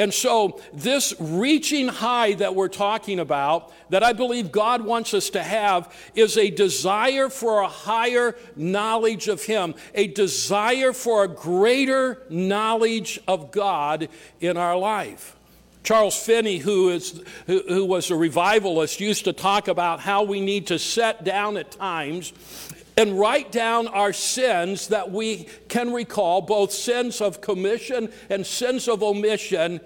And 0.00 0.14
so, 0.14 0.58
this 0.72 1.12
reaching 1.20 1.88
high 1.88 2.32
that 2.32 2.54
we're 2.54 2.68
talking 2.68 3.20
about, 3.20 3.70
that 3.90 4.02
I 4.02 4.14
believe 4.14 4.50
God 4.50 4.80
wants 4.80 5.12
us 5.12 5.28
to 5.28 5.42
have, 5.42 5.94
is 6.14 6.38
a 6.38 6.48
desire 6.48 7.28
for 7.28 7.60
a 7.60 7.68
higher 7.68 8.34
knowledge 8.56 9.28
of 9.28 9.44
Him, 9.44 9.74
a 9.94 10.06
desire 10.06 10.94
for 10.94 11.24
a 11.24 11.28
greater 11.28 12.22
knowledge 12.30 13.20
of 13.28 13.50
God 13.50 14.08
in 14.40 14.56
our 14.56 14.74
life. 14.74 15.36
Charles 15.82 16.16
Finney, 16.16 16.56
who, 16.56 16.88
is, 16.88 17.22
who, 17.46 17.62
who 17.68 17.84
was 17.84 18.10
a 18.10 18.16
revivalist, 18.16 19.00
used 19.00 19.24
to 19.24 19.34
talk 19.34 19.68
about 19.68 20.00
how 20.00 20.22
we 20.22 20.40
need 20.40 20.68
to 20.68 20.78
set 20.78 21.24
down 21.24 21.58
at 21.58 21.72
times 21.72 22.32
and 23.00 23.18
write 23.18 23.50
down 23.50 23.88
our 23.88 24.12
sins 24.12 24.88
that 24.88 25.10
we 25.10 25.46
can 25.68 25.90
recall, 25.90 26.42
both 26.42 26.70
sins 26.70 27.22
of 27.22 27.40
commission 27.40 28.12
and 28.28 28.46
sins 28.46 28.88
of 28.88 29.02
omission, 29.02 29.80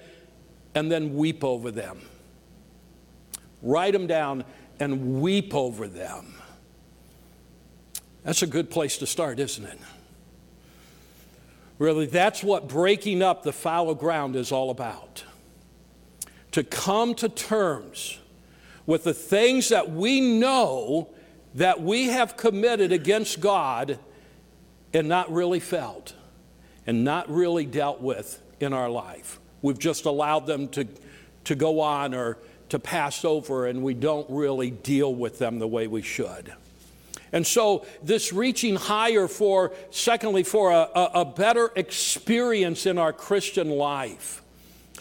and 0.75 0.90
then 0.90 1.14
weep 1.14 1.44
over 1.44 1.71
them. 1.71 2.00
Write 3.62 3.92
them 3.92 4.09
down 4.09 4.42
and 4.80 5.23
weep 5.23 5.54
over 5.54 5.87
them. 5.87 6.35
That's 8.25 8.42
a 8.42 8.49
good 8.49 8.68
place 8.68 8.99
to 8.99 9.06
start, 9.06 9.38
isn't 9.38 9.64
it? 9.64 9.78
Really, 11.78 12.06
that's 12.06 12.42
what 12.42 12.66
breaking 12.66 13.23
up 13.23 13.44
the 13.44 13.52
fallow 13.52 13.94
ground 13.94 14.35
is 14.35 14.50
all 14.50 14.71
about. 14.71 15.23
To 16.50 16.64
come 16.64 17.14
to 17.14 17.28
terms 17.28 18.18
with 18.87 19.04
the 19.04 19.14
things 19.14 19.68
that 19.68 19.92
we 19.92 20.21
know 20.21 21.13
that 21.54 21.80
we 21.80 22.08
have 22.08 22.37
committed 22.37 22.92
against 22.92 23.40
God 23.40 23.99
and 24.92 25.08
not 25.08 25.32
really 25.32 25.61
felt 25.61 26.14
and 26.87 27.04
not 27.04 27.30
really 27.30 27.64
dealt 27.64 28.00
with 28.00 28.40
in 28.61 28.73
our 28.73 28.90
life. 28.90 29.40
We've 29.62 29.78
just 29.78 30.04
allowed 30.04 30.46
them 30.46 30.68
to, 30.68 30.87
to 31.44 31.54
go 31.54 31.80
on 31.80 32.14
or 32.14 32.38
to 32.68 32.78
pass 32.78 33.25
over, 33.25 33.66
and 33.66 33.82
we 33.82 33.94
don't 33.94 34.28
really 34.28 34.70
deal 34.70 35.14
with 35.14 35.38
them 35.38 35.58
the 35.58 35.68
way 35.68 35.87
we 35.87 36.02
should. 36.02 36.52
And 37.32 37.46
so, 37.46 37.84
this 38.02 38.32
reaching 38.32 38.76
higher 38.76 39.26
for, 39.26 39.73
secondly, 39.90 40.44
for 40.44 40.70
a, 40.70 40.88
a, 40.94 41.11
a 41.14 41.25
better 41.25 41.73
experience 41.75 42.87
in 42.87 42.96
our 42.96 43.12
Christian 43.12 43.70
life 43.70 44.43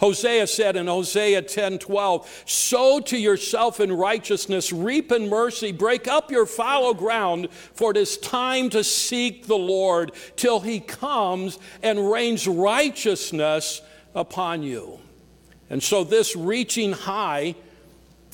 Hosea 0.04 0.48
said 0.48 0.76
in 0.76 0.88
Hosea 0.88 1.44
10 1.44 1.80
12, 1.80 2.44
Sow 2.46 3.00
to 3.00 3.18
yourself 3.18 3.80
in 3.80 3.90
righteousness, 3.90 4.74
reap 4.74 5.14
in 5.14 5.30
mercy, 5.30 5.72
break 5.72 6.10
up 6.10 6.30
your 6.30 6.46
fallow 6.46 6.94
ground, 6.94 7.50
for 7.74 7.92
it 7.92 7.96
is 7.96 8.18
time 8.18 8.70
to 8.72 8.84
seek 8.84 9.48
the 9.48 9.58
Lord 9.58 10.12
till 10.36 10.60
he 10.60 10.82
comes 10.82 11.58
and 11.82 12.12
rains 12.12 12.50
righteousness 12.50 13.82
upon 14.14 14.62
you. 14.62 15.00
And 15.70 15.82
so, 15.82 16.04
this 16.04 16.36
reaching 16.36 16.92
high, 16.92 17.56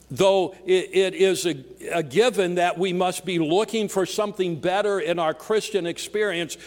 though 0.09 0.55
it, 0.65 0.89
it 0.91 1.13
is 1.13 1.45
a, 1.45 1.63
a 1.93 2.01
given 2.01 2.55
that 2.55 2.79
we 2.79 2.93
must 2.93 3.25
be 3.25 3.37
looking 3.37 3.89
for 3.89 4.07
something 4.07 4.59
better 4.59 4.99
in 4.99 5.19
our 5.19 5.35
Christian 5.35 5.85
experience, 5.85 6.57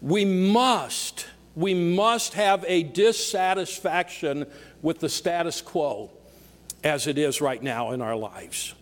we 0.00 0.24
must 0.24 1.26
we 1.56 1.72
must 1.74 2.34
have 2.34 2.64
a 2.68 2.82
dissatisfaction 2.82 4.46
with 4.82 5.00
the 5.00 5.08
status 5.08 5.62
quo 5.62 6.10
as 6.84 7.06
it 7.06 7.18
is 7.18 7.40
right 7.40 7.62
now 7.62 7.90
in 7.92 8.02
our 8.02 8.14
lives. 8.14 8.74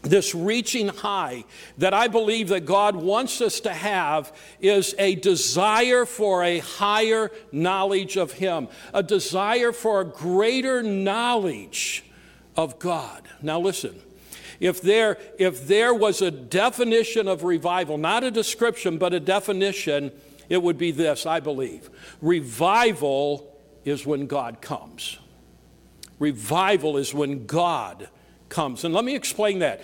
This 0.00 0.34
reaching 0.34 0.88
high 0.88 1.44
that 1.78 1.94
I 1.94 2.08
believe 2.08 2.48
that 2.48 2.66
God 2.66 2.96
wants 2.96 3.40
us 3.40 3.60
to 3.60 3.72
have 3.72 4.36
is 4.60 4.96
a 4.98 5.14
desire 5.14 6.04
for 6.06 6.42
a 6.42 6.58
higher 6.58 7.30
knowledge 7.52 8.16
of 8.16 8.32
Him, 8.32 8.66
a 8.92 9.02
desire 9.04 9.70
for 9.70 10.00
a 10.00 10.04
greater 10.04 10.82
knowledge 10.82 12.04
of 12.56 12.80
God. 12.80 13.28
Now, 13.42 13.60
listen. 13.60 14.00
If 14.58 14.80
there, 14.80 15.18
if 15.40 15.66
there 15.66 15.92
was 15.92 16.22
a 16.22 16.30
definition 16.30 17.26
of 17.26 17.42
revival, 17.42 17.98
not 17.98 18.22
a 18.22 18.30
description, 18.30 18.96
but 18.96 19.12
a 19.12 19.18
definition, 19.18 20.12
it 20.48 20.62
would 20.62 20.78
be 20.78 20.90
this, 20.90 21.26
I 21.26 21.40
believe. 21.40 21.90
Revival 22.20 23.56
is 23.84 24.06
when 24.06 24.26
God 24.26 24.60
comes. 24.60 25.18
Revival 26.18 26.96
is 26.96 27.12
when 27.12 27.46
God 27.46 28.08
comes. 28.48 28.84
And 28.84 28.94
let 28.94 29.04
me 29.04 29.14
explain 29.14 29.60
that. 29.60 29.82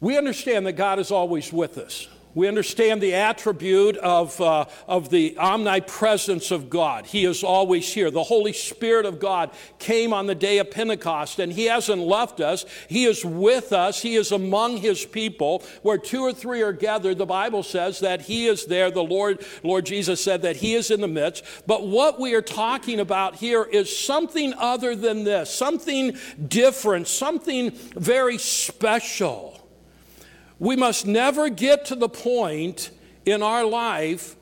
We 0.00 0.16
understand 0.16 0.66
that 0.66 0.72
God 0.72 0.98
is 0.98 1.10
always 1.10 1.52
with 1.52 1.78
us. 1.78 2.08
We 2.38 2.46
understand 2.46 3.02
the 3.02 3.14
attribute 3.14 3.96
of, 3.96 4.40
uh, 4.40 4.66
of 4.86 5.10
the 5.10 5.36
omnipresence 5.38 6.52
of 6.52 6.70
God. 6.70 7.06
He 7.06 7.24
is 7.24 7.42
always 7.42 7.92
here. 7.92 8.12
The 8.12 8.22
Holy 8.22 8.52
Spirit 8.52 9.06
of 9.06 9.18
God 9.18 9.50
came 9.80 10.12
on 10.12 10.26
the 10.26 10.36
day 10.36 10.58
of 10.58 10.70
Pentecost, 10.70 11.40
and 11.40 11.52
He 11.52 11.64
hasn't 11.64 12.00
left 12.00 12.40
us. 12.40 12.64
He 12.88 13.06
is 13.06 13.24
with 13.24 13.72
us. 13.72 14.02
He 14.02 14.14
is 14.14 14.30
among 14.30 14.76
His 14.76 15.04
people. 15.04 15.64
Where 15.82 15.98
two 15.98 16.20
or 16.20 16.32
three 16.32 16.62
are 16.62 16.72
gathered, 16.72 17.18
the 17.18 17.26
Bible 17.26 17.64
says 17.64 17.98
that 17.98 18.20
He 18.20 18.46
is 18.46 18.66
there. 18.66 18.92
The 18.92 19.02
Lord, 19.02 19.44
Lord 19.64 19.84
Jesus 19.84 20.22
said 20.22 20.42
that 20.42 20.58
He 20.58 20.76
is 20.76 20.92
in 20.92 21.00
the 21.00 21.08
midst. 21.08 21.42
But 21.66 21.88
what 21.88 22.20
we 22.20 22.34
are 22.34 22.40
talking 22.40 23.00
about 23.00 23.34
here 23.34 23.64
is 23.64 23.98
something 23.98 24.54
other 24.54 24.94
than 24.94 25.24
this, 25.24 25.52
something 25.52 26.16
different, 26.46 27.08
something 27.08 27.72
very 27.72 28.38
special. 28.38 29.57
We 30.58 30.76
must 30.76 31.06
never 31.06 31.48
get 31.48 31.86
to 31.86 31.94
the 31.94 32.08
point 32.08 32.90
in 33.24 33.42
our 33.42 33.64
life 33.64 34.36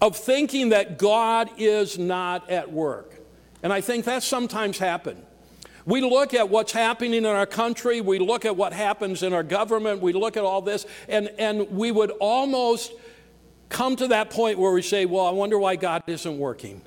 of 0.00 0.16
thinking 0.16 0.70
that 0.70 0.98
God 0.98 1.50
is 1.56 1.98
not 1.98 2.50
at 2.50 2.70
work. 2.70 3.14
And 3.62 3.72
I 3.72 3.80
think 3.80 4.04
that 4.04 4.22
sometimes 4.22 4.78
happens. 4.78 5.22
We 5.86 6.00
look 6.00 6.34
at 6.34 6.48
what's 6.48 6.72
happening 6.72 7.14
in 7.14 7.26
our 7.26 7.46
country, 7.46 8.00
we 8.00 8.18
look 8.18 8.44
at 8.44 8.56
what 8.56 8.72
happens 8.72 9.22
in 9.22 9.32
our 9.32 9.44
government, 9.44 10.02
we 10.02 10.12
look 10.12 10.36
at 10.36 10.42
all 10.42 10.60
this, 10.60 10.84
and, 11.08 11.30
and 11.38 11.70
we 11.70 11.92
would 11.92 12.10
almost 12.10 12.92
come 13.68 13.94
to 13.96 14.08
that 14.08 14.30
point 14.30 14.58
where 14.58 14.72
we 14.72 14.82
say, 14.82 15.06
Well, 15.06 15.24
I 15.24 15.30
wonder 15.30 15.58
why 15.58 15.76
God 15.76 16.02
isn't 16.08 16.38
working. 16.38 16.82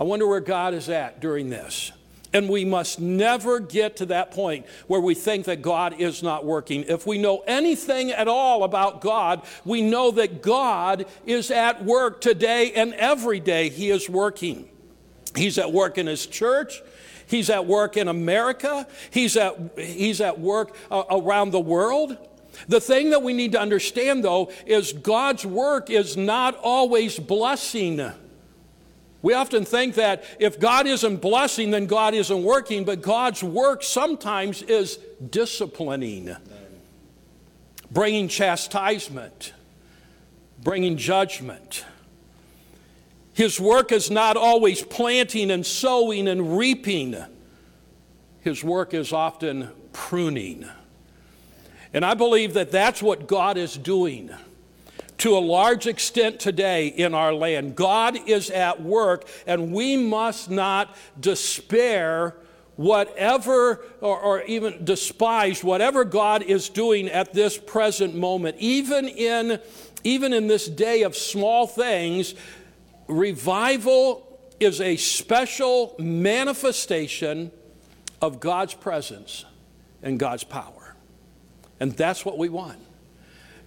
I 0.00 0.02
wonder 0.02 0.26
where 0.26 0.40
God 0.40 0.74
is 0.74 0.88
at 0.88 1.20
during 1.20 1.48
this. 1.48 1.92
And 2.32 2.48
we 2.48 2.64
must 2.64 3.00
never 3.00 3.58
get 3.58 3.96
to 3.96 4.06
that 4.06 4.32
point 4.32 4.66
where 4.86 5.00
we 5.00 5.14
think 5.14 5.46
that 5.46 5.62
God 5.62 5.98
is 5.98 6.22
not 6.22 6.44
working. 6.44 6.84
If 6.84 7.06
we 7.06 7.18
know 7.18 7.42
anything 7.46 8.10
at 8.10 8.28
all 8.28 8.64
about 8.64 9.00
God, 9.00 9.42
we 9.64 9.80
know 9.80 10.10
that 10.10 10.42
God 10.42 11.06
is 11.24 11.50
at 11.50 11.84
work 11.84 12.20
today 12.20 12.72
and 12.72 12.92
every 12.94 13.40
day 13.40 13.70
He 13.70 13.90
is 13.90 14.10
working. 14.10 14.68
He's 15.34 15.56
at 15.56 15.72
work 15.72 15.96
in 15.96 16.06
His 16.06 16.26
church. 16.26 16.82
He's 17.26 17.50
at 17.50 17.66
work 17.66 17.96
in 17.96 18.08
America. 18.08 18.86
He's 19.10 19.36
at, 19.36 19.56
he's 19.78 20.20
at 20.20 20.40
work 20.40 20.74
uh, 20.90 21.04
around 21.10 21.50
the 21.50 21.60
world. 21.60 22.16
The 22.66 22.80
thing 22.80 23.10
that 23.10 23.22
we 23.22 23.34
need 23.34 23.52
to 23.52 23.60
understand, 23.60 24.24
though, 24.24 24.50
is 24.66 24.92
God's 24.92 25.46
work 25.46 25.90
is 25.90 26.16
not 26.16 26.56
always 26.56 27.18
blessing. 27.18 28.12
We 29.20 29.34
often 29.34 29.64
think 29.64 29.96
that 29.96 30.22
if 30.38 30.60
God 30.60 30.86
isn't 30.86 31.16
blessing, 31.16 31.70
then 31.72 31.86
God 31.86 32.14
isn't 32.14 32.42
working, 32.44 32.84
but 32.84 33.02
God's 33.02 33.42
work 33.42 33.82
sometimes 33.82 34.62
is 34.62 34.98
disciplining, 35.30 36.36
bringing 37.90 38.28
chastisement, 38.28 39.52
bringing 40.62 40.96
judgment. 40.96 41.84
His 43.32 43.58
work 43.58 43.90
is 43.90 44.10
not 44.10 44.36
always 44.36 44.82
planting 44.82 45.50
and 45.50 45.66
sowing 45.66 46.28
and 46.28 46.56
reaping, 46.56 47.16
His 48.40 48.62
work 48.62 48.94
is 48.94 49.12
often 49.12 49.70
pruning. 49.92 50.68
And 51.92 52.04
I 52.04 52.14
believe 52.14 52.54
that 52.54 52.70
that's 52.70 53.02
what 53.02 53.26
God 53.26 53.56
is 53.56 53.76
doing 53.76 54.30
to 55.18 55.36
a 55.36 55.40
large 55.40 55.86
extent 55.86 56.40
today 56.40 56.88
in 56.88 57.14
our 57.14 57.34
land. 57.34 57.74
God 57.74 58.28
is 58.28 58.50
at 58.50 58.82
work, 58.82 59.28
and 59.46 59.72
we 59.72 59.96
must 59.96 60.50
not 60.50 60.96
despair 61.18 62.34
whatever 62.76 63.84
or, 64.00 64.20
or, 64.20 64.42
even 64.42 64.84
despise 64.84 65.64
whatever 65.64 66.04
God 66.04 66.44
is 66.44 66.68
doing 66.68 67.08
at 67.08 67.32
this 67.32 67.58
present 67.58 68.14
moment. 68.14 68.56
Even 68.60 69.08
in, 69.08 69.60
even 70.04 70.32
in 70.32 70.46
this 70.46 70.68
day 70.68 71.02
of 71.02 71.16
small 71.16 71.66
things, 71.66 72.36
revival 73.08 74.24
is 74.60 74.80
a 74.80 74.96
special 74.96 75.96
manifestation 75.98 77.50
of 78.22 78.38
God's 78.38 78.74
presence 78.74 79.44
and 80.00 80.16
God's 80.16 80.44
power. 80.44 80.94
And 81.80 81.92
that's 81.92 82.24
what 82.24 82.38
we 82.38 82.48
want. 82.48 82.78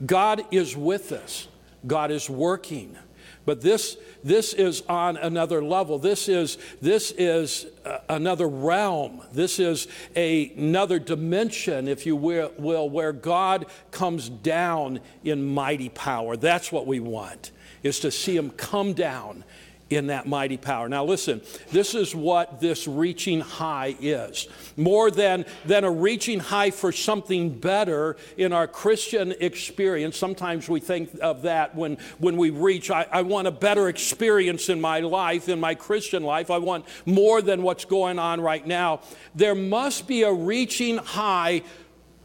God 0.06 0.44
is 0.52 0.76
with 0.76 1.12
us, 1.12 1.48
God 1.86 2.12
is 2.12 2.30
working. 2.30 2.98
But 3.44 3.62
this, 3.62 3.98
this 4.24 4.54
is 4.54 4.82
on 4.88 5.18
another 5.18 5.64
level. 5.64 5.98
This 5.98 6.30
is, 6.30 6.60
this 6.80 7.12
is 7.12 7.66
uh, 7.84 7.98
another 8.08 8.48
realm. 8.48 9.24
This 9.34 9.60
is 9.60 9.88
a, 10.16 10.54
another 10.56 11.00
dimension, 11.00 11.88
if 11.88 12.06
you 12.06 12.16
will, 12.16 12.52
will, 12.60 12.88
where 12.88 13.14
God 13.14 13.66
comes 13.90 14.30
down 14.30 15.00
in 15.24 15.44
mighty 15.44 15.90
power. 15.90 16.38
That's 16.38 16.72
what 16.72 16.86
we 16.86 17.00
want, 17.00 17.52
is 17.82 18.00
to 18.02 18.12
see 18.12 18.38
Him 18.38 18.52
come 18.52 18.94
down 18.94 19.44
in 19.92 20.08
that 20.08 20.28
mighty 20.28 20.58
power. 20.58 20.88
Now, 20.88 21.04
listen, 21.04 21.42
this 21.72 21.94
is 21.96 22.16
what 22.16 22.60
this 22.60 22.88
reaching 22.88 23.42
high 23.42 23.96
is. 24.00 24.48
More 24.78 25.12
than, 25.12 25.46
than 25.66 25.84
a 25.84 25.92
reaching 25.92 26.40
high 26.40 26.72
for 26.72 26.92
something 26.92 27.58
better 27.58 28.16
in 28.38 28.54
our 28.54 28.68
Christian 28.68 29.34
experience. 29.40 30.18
Sometimes 30.18 30.70
we 30.70 30.80
think 30.80 31.12
of 31.22 31.42
that 31.44 31.76
when, 31.76 31.98
when 32.20 32.38
we 32.38 32.50
reach, 32.50 32.90
I, 32.90 33.06
I 33.12 33.22
want 33.24 33.48
a 33.48 33.52
better 33.52 33.90
experience 33.90 34.70
in 34.70 34.80
my 34.80 35.02
life, 35.02 35.50
in 35.50 35.60
my 35.60 35.76
Christian 35.76 36.24
life. 36.24 36.50
I 36.50 36.58
want 36.58 36.86
more 37.06 37.42
than 37.42 37.62
what's 37.62 37.86
going 37.86 38.20
on 38.20 38.40
right 38.40 38.66
now. 38.66 39.02
There 39.36 39.56
must 39.56 40.08
be 40.08 40.24
a 40.24 40.32
reaching 40.32 40.98
high 40.98 41.64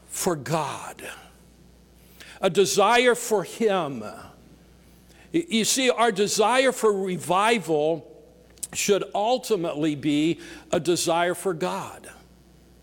for 0.07 0.37
God, 0.37 1.03
a 2.41 2.49
desire 2.49 3.15
for 3.15 3.45
Him 3.45 4.05
you 5.49 5.65
see, 5.65 5.91
our 5.91 6.13
desire 6.13 6.73
for 6.73 6.93
revival 6.93 8.11
should 8.73 9.05
ultimately 9.15 9.95
be 9.95 10.41
a 10.71 10.81
desire 10.81 11.35
for 11.35 11.55
God. 11.55 12.09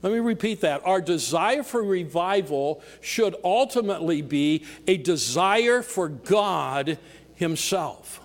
Let 0.01 0.12
me 0.12 0.19
repeat 0.19 0.62
that. 0.62 0.86
Our 0.86 1.00
desire 1.00 1.63
for 1.63 1.81
revival 1.81 2.81
should 3.00 3.36
ultimately 3.43 4.22
be 4.22 4.65
a 4.86 4.98
desire 4.98 5.81
for 5.81 6.10
God 6.10 6.98
Himself. 7.36 8.19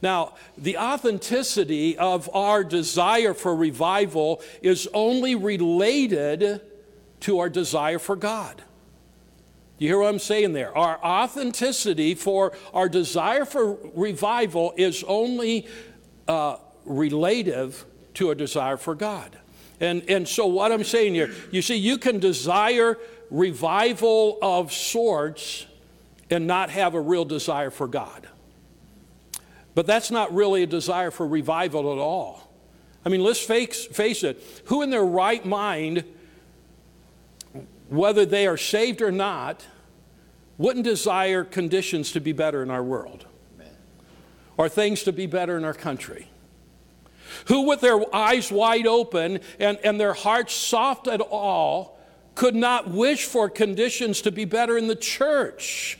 Now, 0.00 0.34
the 0.56 0.78
authenticity 0.78 1.96
of 1.96 2.28
our 2.34 2.64
desire 2.64 3.34
for 3.34 3.54
revival 3.54 4.42
is 4.62 4.88
only 4.94 5.34
related 5.34 6.60
to 7.20 7.38
our 7.38 7.48
desire 7.48 7.98
for 7.98 8.16
God. 8.16 8.62
You 9.78 9.88
hear 9.88 9.98
what 9.98 10.08
I'm 10.08 10.18
saying 10.18 10.52
there? 10.52 10.76
Our 10.76 10.98
authenticity 11.04 12.14
for 12.14 12.52
our 12.72 12.88
desire 12.88 13.44
for 13.44 13.76
revival 13.94 14.72
is 14.76 15.04
only 15.06 15.66
uh, 16.28 16.56
relative 16.84 17.84
to 18.14 18.30
a 18.30 18.34
desire 18.34 18.76
for 18.76 18.94
God. 18.94 19.36
And, 19.80 20.08
and 20.08 20.28
so, 20.28 20.46
what 20.46 20.70
I'm 20.70 20.84
saying 20.84 21.14
here, 21.14 21.32
you 21.50 21.60
see, 21.60 21.74
you 21.74 21.98
can 21.98 22.20
desire 22.20 22.96
revival 23.30 24.38
of 24.40 24.72
sorts 24.72 25.66
and 26.30 26.46
not 26.46 26.70
have 26.70 26.94
a 26.94 27.00
real 27.00 27.24
desire 27.24 27.70
for 27.70 27.88
God. 27.88 28.28
But 29.74 29.86
that's 29.86 30.12
not 30.12 30.32
really 30.32 30.62
a 30.62 30.66
desire 30.66 31.10
for 31.10 31.26
revival 31.26 31.92
at 31.92 31.98
all. 31.98 32.48
I 33.04 33.08
mean, 33.08 33.22
let's 33.22 33.40
face, 33.40 33.84
face 33.86 34.22
it. 34.22 34.42
Who 34.66 34.82
in 34.82 34.90
their 34.90 35.04
right 35.04 35.44
mind 35.44 36.04
whether 37.96 38.24
they 38.24 38.46
are 38.46 38.56
saved 38.56 39.02
or 39.02 39.12
not, 39.12 39.66
wouldn't 40.58 40.84
desire 40.84 41.44
conditions 41.44 42.12
to 42.12 42.20
be 42.20 42.32
better 42.32 42.62
in 42.62 42.70
our 42.70 42.82
world 42.82 43.26
or 44.56 44.68
things 44.68 45.02
to 45.02 45.12
be 45.12 45.26
better 45.26 45.56
in 45.56 45.64
our 45.64 45.74
country. 45.74 46.28
Who, 47.46 47.62
with 47.62 47.80
their 47.80 48.14
eyes 48.14 48.52
wide 48.52 48.86
open 48.86 49.40
and, 49.58 49.78
and 49.82 49.98
their 49.98 50.14
hearts 50.14 50.54
soft 50.54 51.08
at 51.08 51.20
all, 51.20 51.98
could 52.34 52.54
not 52.54 52.90
wish 52.90 53.24
for 53.24 53.48
conditions 53.48 54.22
to 54.22 54.30
be 54.30 54.44
better 54.44 54.78
in 54.78 54.86
the 54.86 54.96
church 54.96 55.98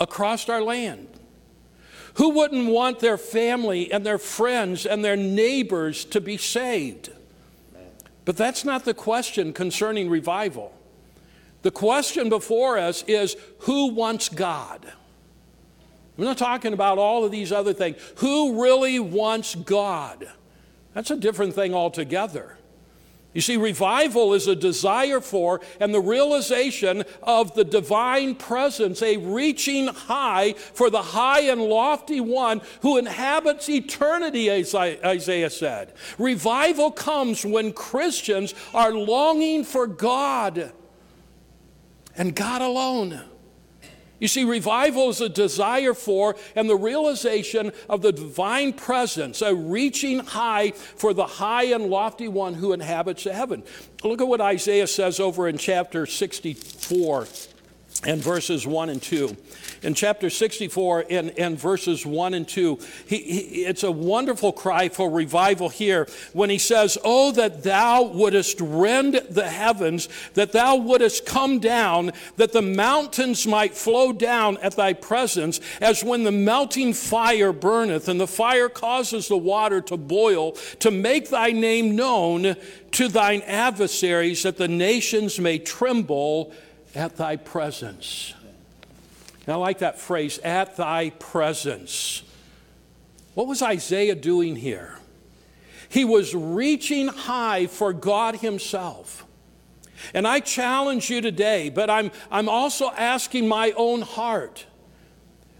across 0.00 0.48
our 0.48 0.62
land? 0.62 1.08
Who 2.14 2.30
wouldn't 2.30 2.68
want 2.68 3.00
their 3.00 3.18
family 3.18 3.92
and 3.92 4.06
their 4.06 4.18
friends 4.18 4.86
and 4.86 5.04
their 5.04 5.16
neighbors 5.16 6.04
to 6.06 6.20
be 6.20 6.36
saved? 6.36 7.10
But 8.24 8.36
that's 8.36 8.64
not 8.64 8.84
the 8.84 8.94
question 8.94 9.52
concerning 9.52 10.08
revival. 10.08 10.72
The 11.62 11.70
question 11.70 12.28
before 12.28 12.78
us 12.78 13.02
is 13.06 13.36
who 13.60 13.88
wants 13.92 14.28
God? 14.28 14.92
We're 16.16 16.26
not 16.26 16.38
talking 16.38 16.72
about 16.72 16.98
all 16.98 17.24
of 17.24 17.32
these 17.32 17.52
other 17.52 17.72
things. 17.72 17.96
Who 18.16 18.62
really 18.62 19.00
wants 19.00 19.54
God? 19.54 20.28
That's 20.94 21.10
a 21.10 21.16
different 21.16 21.54
thing 21.54 21.74
altogether. 21.74 22.53
You 23.34 23.40
see, 23.40 23.56
revival 23.56 24.32
is 24.32 24.46
a 24.46 24.54
desire 24.54 25.20
for 25.20 25.60
and 25.80 25.92
the 25.92 26.00
realization 26.00 27.02
of 27.22 27.54
the 27.54 27.64
divine 27.64 28.36
presence, 28.36 29.02
a 29.02 29.16
reaching 29.16 29.88
high 29.88 30.52
for 30.52 30.88
the 30.88 31.02
high 31.02 31.40
and 31.40 31.60
lofty 31.60 32.20
one 32.20 32.62
who 32.82 32.96
inhabits 32.96 33.68
eternity, 33.68 34.48
as 34.48 34.74
Isaiah 34.74 35.50
said. 35.50 35.92
Revival 36.16 36.92
comes 36.92 37.44
when 37.44 37.72
Christians 37.72 38.54
are 38.72 38.92
longing 38.92 39.64
for 39.64 39.88
God 39.88 40.72
and 42.16 42.36
God 42.36 42.62
alone. 42.62 43.20
You 44.24 44.28
see, 44.28 44.44
revival 44.44 45.10
is 45.10 45.20
a 45.20 45.28
desire 45.28 45.92
for 45.92 46.34
and 46.56 46.66
the 46.66 46.76
realization 46.76 47.72
of 47.90 48.00
the 48.00 48.10
divine 48.10 48.72
presence, 48.72 49.42
a 49.42 49.54
reaching 49.54 50.20
high 50.20 50.70
for 50.70 51.12
the 51.12 51.26
high 51.26 51.64
and 51.64 51.90
lofty 51.90 52.26
one 52.28 52.54
who 52.54 52.72
inhabits 52.72 53.24
heaven. 53.24 53.62
Look 54.02 54.22
at 54.22 54.26
what 54.26 54.40
Isaiah 54.40 54.86
says 54.86 55.20
over 55.20 55.46
in 55.46 55.58
chapter 55.58 56.06
64 56.06 57.26
and 58.06 58.22
verses 58.22 58.66
1 58.66 58.90
and 58.90 59.02
2 59.02 59.36
in 59.82 59.94
chapter 59.94 60.30
64 60.30 61.02
in, 61.02 61.28
in 61.30 61.56
verses 61.56 62.04
1 62.06 62.34
and 62.34 62.48
2. 62.48 62.78
He, 63.06 63.18
he, 63.18 63.64
it's 63.64 63.82
a 63.82 63.90
wonderful 63.90 64.52
cry 64.52 64.88
for 64.88 65.10
revival 65.10 65.68
here 65.68 66.08
when 66.32 66.50
he 66.50 66.58
says, 66.58 66.96
Oh, 67.04 67.32
that 67.32 67.62
thou 67.62 68.02
wouldest 68.02 68.60
rend 68.60 69.14
the 69.30 69.48
heavens, 69.48 70.08
that 70.34 70.52
thou 70.52 70.76
wouldest 70.76 71.26
come 71.26 71.58
down, 71.58 72.12
that 72.36 72.52
the 72.52 72.62
mountains 72.62 73.46
might 73.46 73.74
flow 73.74 74.12
down 74.12 74.56
at 74.58 74.76
thy 74.76 74.94
presence, 74.94 75.60
as 75.80 76.02
when 76.02 76.24
the 76.24 76.32
melting 76.32 76.94
fire 76.94 77.52
burneth, 77.52 78.08
and 78.08 78.18
the 78.18 78.26
fire 78.26 78.68
causes 78.68 79.28
the 79.28 79.36
water 79.36 79.80
to 79.82 79.96
boil, 79.96 80.52
to 80.80 80.90
make 80.90 81.28
thy 81.28 81.52
name 81.52 81.94
known 81.94 82.56
to 82.92 83.08
thine 83.08 83.42
adversaries, 83.42 84.44
that 84.44 84.56
the 84.56 84.68
nations 84.68 85.38
may 85.38 85.58
tremble 85.58 86.52
at 86.94 87.16
thy 87.16 87.36
presence. 87.36 88.34
I 89.46 89.54
like 89.56 89.78
that 89.78 89.98
phrase, 89.98 90.38
at 90.38 90.76
thy 90.76 91.10
presence. 91.10 92.22
What 93.34 93.46
was 93.46 93.60
Isaiah 93.60 94.14
doing 94.14 94.56
here? 94.56 94.96
He 95.88 96.04
was 96.04 96.34
reaching 96.34 97.08
high 97.08 97.66
for 97.66 97.92
God 97.92 98.36
Himself. 98.36 99.26
And 100.12 100.26
I 100.26 100.40
challenge 100.40 101.10
you 101.10 101.20
today, 101.20 101.68
but 101.68 101.90
I'm, 101.90 102.10
I'm 102.30 102.48
also 102.48 102.90
asking 102.90 103.48
my 103.48 103.72
own 103.72 104.02
heart 104.02 104.66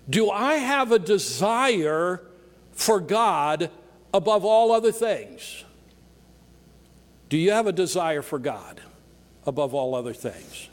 do 0.08 0.30
I 0.30 0.56
have 0.56 0.92
a 0.92 0.98
desire 0.98 2.20
for 2.72 3.00
God 3.00 3.70
above 4.12 4.44
all 4.44 4.70
other 4.70 4.92
things? 4.92 5.64
Do 7.30 7.38
you 7.38 7.52
have 7.52 7.66
a 7.66 7.72
desire 7.72 8.20
for 8.20 8.38
God 8.38 8.82
above 9.46 9.72
all 9.72 9.94
other 9.94 10.12
things? 10.12 10.68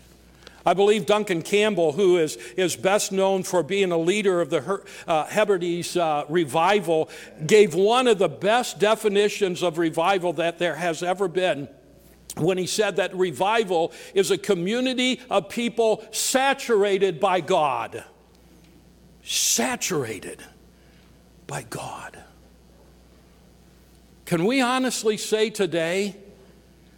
I 0.65 0.73
believe 0.73 1.05
Duncan 1.05 1.41
Campbell, 1.41 1.93
who 1.93 2.17
is, 2.17 2.35
is 2.55 2.75
best 2.75 3.11
known 3.11 3.43
for 3.43 3.63
being 3.63 3.91
a 3.91 3.97
leader 3.97 4.41
of 4.41 4.49
the 4.49 4.61
Her, 4.61 4.83
uh, 5.07 5.25
Hebrides 5.25 5.97
uh, 5.97 6.25
revival, 6.29 7.09
gave 7.45 7.73
one 7.73 8.07
of 8.07 8.19
the 8.19 8.29
best 8.29 8.79
definitions 8.79 9.63
of 9.63 9.77
revival 9.77 10.33
that 10.33 10.59
there 10.59 10.75
has 10.75 11.01
ever 11.01 11.27
been 11.27 11.67
when 12.37 12.57
he 12.57 12.67
said 12.67 12.95
that 12.97 13.15
revival 13.15 13.91
is 14.13 14.31
a 14.31 14.37
community 14.37 15.19
of 15.29 15.49
people 15.49 16.05
saturated 16.11 17.19
by 17.19 17.41
God. 17.41 18.03
Saturated 19.23 20.43
by 21.47 21.63
God. 21.63 22.23
Can 24.25 24.45
we 24.45 24.61
honestly 24.61 25.17
say 25.17 25.49
today 25.49 26.15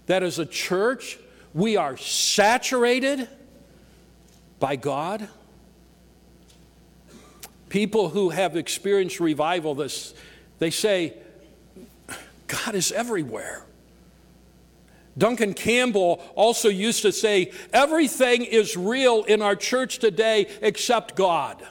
that 0.06 0.21
as 0.21 0.38
a 0.38 0.45
church, 0.45 1.17
we 1.54 1.78
are 1.78 1.97
saturated 1.97 3.28
by 4.63 4.78
God? 4.78 5.28
People 7.67 8.08
who 8.08 8.30
have 8.30 8.56
experienced 8.56 9.19
revival, 9.19 9.76
this, 9.76 10.13
they 10.60 10.69
say, 10.69 11.15
God 12.47 12.73
is 12.73 12.93
everywhere. 12.93 13.65
Duncan 15.17 15.54
Campbell 15.54 16.23
also 16.34 16.69
used 16.69 17.02
to 17.02 17.12
say, 17.12 17.52
everything 17.73 18.45
is 18.45 18.78
real 18.78 19.26
in 19.26 19.41
our 19.41 19.58
church 19.58 19.99
today 19.99 20.47
except 20.62 21.17
God. 21.17 21.62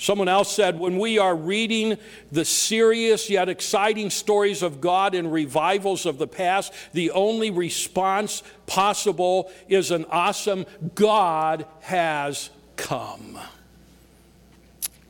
Someone 0.00 0.28
else 0.28 0.54
said, 0.54 0.78
when 0.78 0.96
we 1.00 1.18
are 1.18 1.34
reading 1.34 1.98
the 2.30 2.44
serious 2.44 3.28
yet 3.28 3.48
exciting 3.48 4.10
stories 4.10 4.62
of 4.62 4.80
God 4.80 5.12
and 5.12 5.32
revivals 5.32 6.06
of 6.06 6.18
the 6.18 6.28
past, 6.28 6.72
the 6.92 7.10
only 7.10 7.50
response 7.50 8.44
possible 8.66 9.50
is 9.68 9.90
an 9.90 10.04
awesome 10.08 10.66
God 10.94 11.66
has 11.80 12.50
come. 12.76 13.40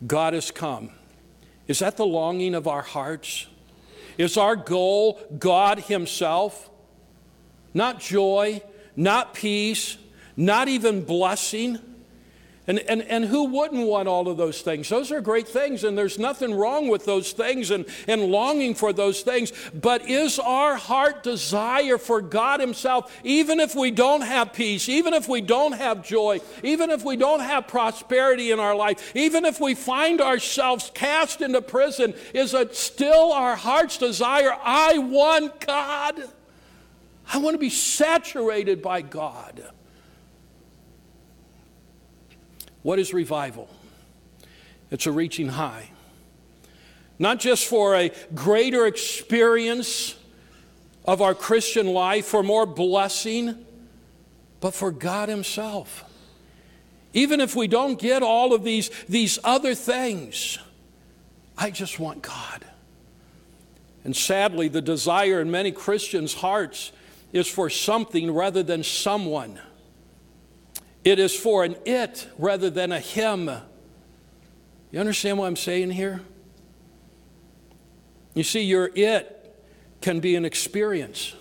God 0.06 0.32
has 0.32 0.50
come. 0.50 0.88
Is 1.66 1.80
that 1.80 1.98
the 1.98 2.06
longing 2.06 2.54
of 2.54 2.66
our 2.66 2.80
hearts? 2.80 3.46
Is 4.16 4.38
our 4.38 4.56
goal 4.56 5.20
God 5.38 5.80
Himself? 5.80 6.70
Not 7.74 8.00
joy, 8.00 8.62
not 8.96 9.34
peace, 9.34 9.98
not 10.34 10.68
even 10.68 11.04
blessing. 11.04 11.78
And, 12.68 12.80
and, 12.80 13.00
and 13.04 13.24
who 13.24 13.44
wouldn't 13.44 13.86
want 13.86 14.08
all 14.08 14.28
of 14.28 14.36
those 14.36 14.60
things? 14.60 14.90
Those 14.90 15.10
are 15.10 15.22
great 15.22 15.48
things, 15.48 15.84
and 15.84 15.96
there's 15.96 16.18
nothing 16.18 16.52
wrong 16.54 16.88
with 16.88 17.06
those 17.06 17.32
things 17.32 17.70
and, 17.70 17.86
and 18.06 18.26
longing 18.26 18.74
for 18.74 18.92
those 18.92 19.22
things. 19.22 19.54
But 19.72 20.02
is 20.02 20.38
our 20.38 20.76
heart 20.76 21.22
desire 21.22 21.96
for 21.96 22.20
God 22.20 22.60
Himself, 22.60 23.18
even 23.24 23.58
if 23.58 23.74
we 23.74 23.90
don't 23.90 24.20
have 24.20 24.52
peace, 24.52 24.86
even 24.90 25.14
if 25.14 25.26
we 25.26 25.40
don't 25.40 25.72
have 25.72 26.04
joy, 26.04 26.42
even 26.62 26.90
if 26.90 27.02
we 27.02 27.16
don't 27.16 27.40
have 27.40 27.66
prosperity 27.66 28.50
in 28.50 28.60
our 28.60 28.76
life, 28.76 29.16
even 29.16 29.46
if 29.46 29.60
we 29.60 29.74
find 29.74 30.20
ourselves 30.20 30.90
cast 30.92 31.40
into 31.40 31.62
prison, 31.62 32.12
is 32.34 32.52
it 32.52 32.76
still 32.76 33.32
our 33.32 33.56
heart's 33.56 33.96
desire? 33.96 34.54
I 34.62 34.98
want 34.98 35.66
God. 35.66 36.22
I 37.32 37.38
want 37.38 37.54
to 37.54 37.58
be 37.58 37.70
saturated 37.70 38.82
by 38.82 39.00
God. 39.00 39.70
What 42.88 42.98
is 42.98 43.12
revival? 43.12 43.68
It's 44.90 45.04
a 45.04 45.12
reaching 45.12 45.48
high. 45.48 45.90
Not 47.18 47.38
just 47.38 47.66
for 47.66 47.94
a 47.94 48.10
greater 48.34 48.86
experience 48.86 50.14
of 51.04 51.20
our 51.20 51.34
Christian 51.34 51.88
life, 51.88 52.24
for 52.24 52.42
more 52.42 52.64
blessing, 52.64 53.62
but 54.60 54.72
for 54.72 54.90
God 54.90 55.28
Himself. 55.28 56.02
Even 57.12 57.42
if 57.42 57.54
we 57.54 57.68
don't 57.68 57.98
get 57.98 58.22
all 58.22 58.54
of 58.54 58.64
these, 58.64 58.90
these 59.06 59.38
other 59.44 59.74
things, 59.74 60.58
I 61.58 61.70
just 61.70 62.00
want 62.00 62.22
God. 62.22 62.64
And 64.02 64.16
sadly, 64.16 64.68
the 64.68 64.80
desire 64.80 65.42
in 65.42 65.50
many 65.50 65.72
Christians' 65.72 66.32
hearts 66.32 66.92
is 67.34 67.48
for 67.48 67.68
something 67.68 68.30
rather 68.30 68.62
than 68.62 68.82
someone. 68.82 69.60
It 71.08 71.18
is 71.18 71.34
for 71.34 71.64
an 71.64 71.74
it 71.86 72.28
rather 72.36 72.68
than 72.68 72.92
a 72.92 73.00
him. 73.00 73.50
You 74.90 75.00
understand 75.00 75.38
what 75.38 75.46
I'm 75.46 75.56
saying 75.56 75.92
here? 75.92 76.20
You 78.34 78.42
see, 78.42 78.60
your 78.60 78.90
it 78.94 79.58
can 80.02 80.20
be 80.20 80.36
an 80.36 80.44
experience. 80.44 81.34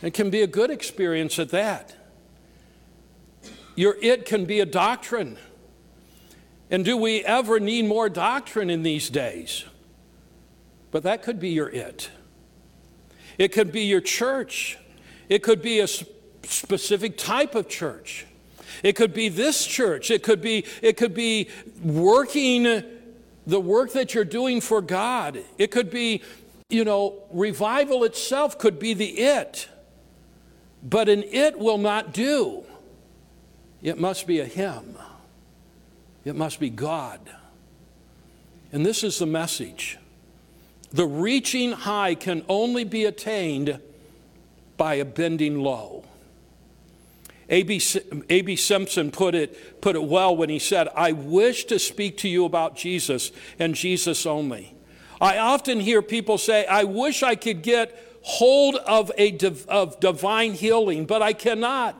It 0.00 0.14
can 0.14 0.30
be 0.30 0.42
a 0.42 0.46
good 0.46 0.70
experience 0.70 1.40
at 1.40 1.48
that. 1.48 1.92
Your 3.74 3.96
it 4.00 4.24
can 4.24 4.44
be 4.44 4.60
a 4.60 4.66
doctrine. 4.66 5.38
And 6.70 6.84
do 6.84 6.96
we 6.96 7.24
ever 7.24 7.58
need 7.58 7.86
more 7.86 8.08
doctrine 8.08 8.70
in 8.70 8.84
these 8.84 9.10
days? 9.10 9.64
But 10.92 11.02
that 11.02 11.24
could 11.24 11.40
be 11.40 11.48
your 11.48 11.68
it. 11.68 12.10
It 13.38 13.48
could 13.48 13.72
be 13.72 13.80
your 13.80 14.00
church. 14.00 14.78
It 15.28 15.42
could 15.42 15.62
be 15.62 15.80
a 15.80 15.88
specific 16.44 17.18
type 17.18 17.56
of 17.56 17.68
church. 17.68 18.24
It 18.82 18.96
could 18.96 19.12
be 19.12 19.28
this 19.28 19.66
church. 19.66 20.10
It 20.10 20.22
could 20.22 20.40
be, 20.40 20.64
it 20.82 20.96
could 20.96 21.14
be 21.14 21.48
working 21.82 22.82
the 23.46 23.60
work 23.60 23.92
that 23.92 24.14
you're 24.14 24.24
doing 24.24 24.60
for 24.60 24.80
God. 24.80 25.42
It 25.56 25.70
could 25.70 25.90
be, 25.90 26.22
you 26.68 26.84
know, 26.84 27.22
revival 27.30 28.04
itself 28.04 28.58
could 28.58 28.78
be 28.78 28.94
the 28.94 29.06
it. 29.06 29.68
But 30.82 31.08
an 31.08 31.24
it 31.24 31.58
will 31.58 31.78
not 31.78 32.12
do. 32.12 32.64
It 33.82 33.98
must 33.98 34.26
be 34.26 34.40
a 34.40 34.44
him. 34.44 34.98
It 36.24 36.36
must 36.36 36.60
be 36.60 36.70
God. 36.70 37.20
And 38.72 38.84
this 38.84 39.02
is 39.02 39.18
the 39.18 39.26
message. 39.26 39.98
The 40.90 41.06
reaching 41.06 41.72
high 41.72 42.14
can 42.14 42.44
only 42.48 42.84
be 42.84 43.04
attained 43.04 43.80
by 44.76 44.94
a 44.94 45.04
bending 45.04 45.60
low. 45.60 46.04
A.B. 47.50 48.56
Simpson 48.56 49.10
put 49.10 49.34
it, 49.34 49.80
put 49.80 49.96
it 49.96 50.04
well 50.04 50.36
when 50.36 50.50
he 50.50 50.58
said, 50.58 50.88
I 50.94 51.12
wish 51.12 51.64
to 51.66 51.78
speak 51.78 52.18
to 52.18 52.28
you 52.28 52.44
about 52.44 52.76
Jesus 52.76 53.32
and 53.58 53.74
Jesus 53.74 54.26
only. 54.26 54.74
I 55.20 55.38
often 55.38 55.80
hear 55.80 56.02
people 56.02 56.38
say, 56.38 56.66
I 56.66 56.84
wish 56.84 57.22
I 57.22 57.34
could 57.34 57.62
get 57.62 58.18
hold 58.22 58.76
of, 58.76 59.10
a 59.16 59.30
div- 59.30 59.66
of 59.68 59.98
divine 60.00 60.52
healing, 60.52 61.06
but 61.06 61.22
I 61.22 61.32
cannot. 61.32 61.96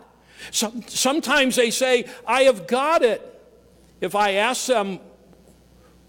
So, 0.51 0.73
sometimes 0.87 1.57
they 1.57 1.71
say, 1.71 2.05
I 2.27 2.43
have 2.43 2.67
got 2.67 3.03
it. 3.03 3.23
If 4.01 4.15
I 4.15 4.33
ask 4.33 4.67
them, 4.67 5.01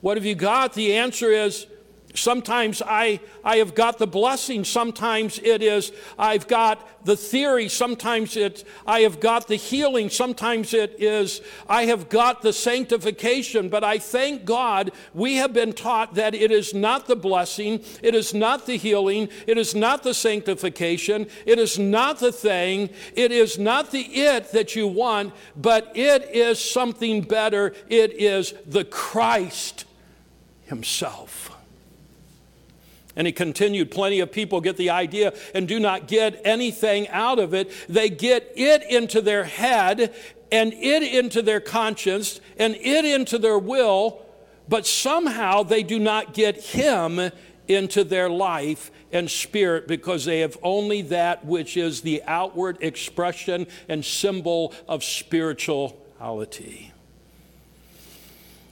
What 0.01 0.17
have 0.17 0.25
you 0.25 0.35
got? 0.35 0.73
the 0.73 0.93
answer 0.95 1.31
is, 1.31 1.65
Sometimes 2.15 2.81
I, 2.83 3.19
I 3.43 3.57
have 3.57 3.75
got 3.75 3.99
the 3.99 4.07
blessing. 4.07 4.63
Sometimes 4.63 5.39
it 5.39 5.61
is 5.61 5.91
I've 6.17 6.47
got 6.47 7.05
the 7.05 7.15
theory. 7.15 7.69
Sometimes 7.69 8.35
it 8.35 8.63
I 8.87 9.01
have 9.01 9.19
got 9.19 9.47
the 9.47 9.55
healing. 9.55 10.09
Sometimes 10.09 10.73
it 10.73 10.95
is 10.97 11.41
I 11.67 11.85
have 11.85 12.09
got 12.09 12.41
the 12.41 12.51
sanctification. 12.51 13.69
But 13.69 13.83
I 13.83 13.99
thank 13.99 14.43
God 14.43 14.91
we 15.13 15.35
have 15.35 15.53
been 15.53 15.71
taught 15.71 16.15
that 16.15 16.33
it 16.33 16.51
is 16.51 16.73
not 16.73 17.05
the 17.05 17.15
blessing, 17.15 17.83
it 18.01 18.15
is 18.15 18.33
not 18.33 18.65
the 18.65 18.77
healing, 18.77 19.29
it 19.45 19.59
is 19.59 19.75
not 19.75 20.01
the 20.01 20.15
sanctification, 20.15 21.27
it 21.45 21.59
is 21.59 21.77
not 21.77 22.19
the 22.19 22.31
thing, 22.31 22.89
it 23.13 23.31
is 23.31 23.59
not 23.59 23.91
the 23.91 24.01
it 24.01 24.51
that 24.51 24.75
you 24.75 24.87
want, 24.87 25.33
but 25.55 25.91
it 25.95 26.23
is 26.33 26.59
something 26.59 27.21
better. 27.21 27.73
It 27.87 28.13
is 28.13 28.55
the 28.65 28.83
Christ 28.83 29.85
Himself. 30.65 31.58
And 33.19 33.27
he 33.27 33.33
continued, 33.33 33.91
plenty 33.91 34.21
of 34.21 34.31
people 34.31 34.61
get 34.61 34.77
the 34.77 34.91
idea 34.91 35.33
and 35.53 35.67
do 35.67 35.77
not 35.77 36.07
get 36.07 36.41
anything 36.45 37.05
out 37.09 37.37
of 37.37 37.53
it. 37.53 37.69
They 37.89 38.09
get 38.09 38.53
it 38.55 38.81
into 38.89 39.19
their 39.19 39.43
head 39.43 40.15
and 40.53 40.71
it 40.71 41.03
into 41.03 41.41
their 41.41 41.59
conscience 41.59 42.39
and 42.57 42.75
it 42.75 43.03
into 43.03 43.37
their 43.37 43.59
will, 43.59 44.21
but 44.69 44.87
somehow 44.87 45.63
they 45.63 45.83
do 45.83 45.99
not 45.99 46.33
get 46.33 46.63
him 46.63 47.29
into 47.67 48.05
their 48.05 48.29
life 48.29 48.89
and 49.11 49.29
spirit 49.29 49.85
because 49.85 50.23
they 50.23 50.39
have 50.39 50.57
only 50.63 51.01
that 51.01 51.43
which 51.43 51.75
is 51.75 51.99
the 51.99 52.23
outward 52.25 52.77
expression 52.79 53.67
and 53.89 54.05
symbol 54.05 54.73
of 54.87 55.03
spirituality. 55.03 56.93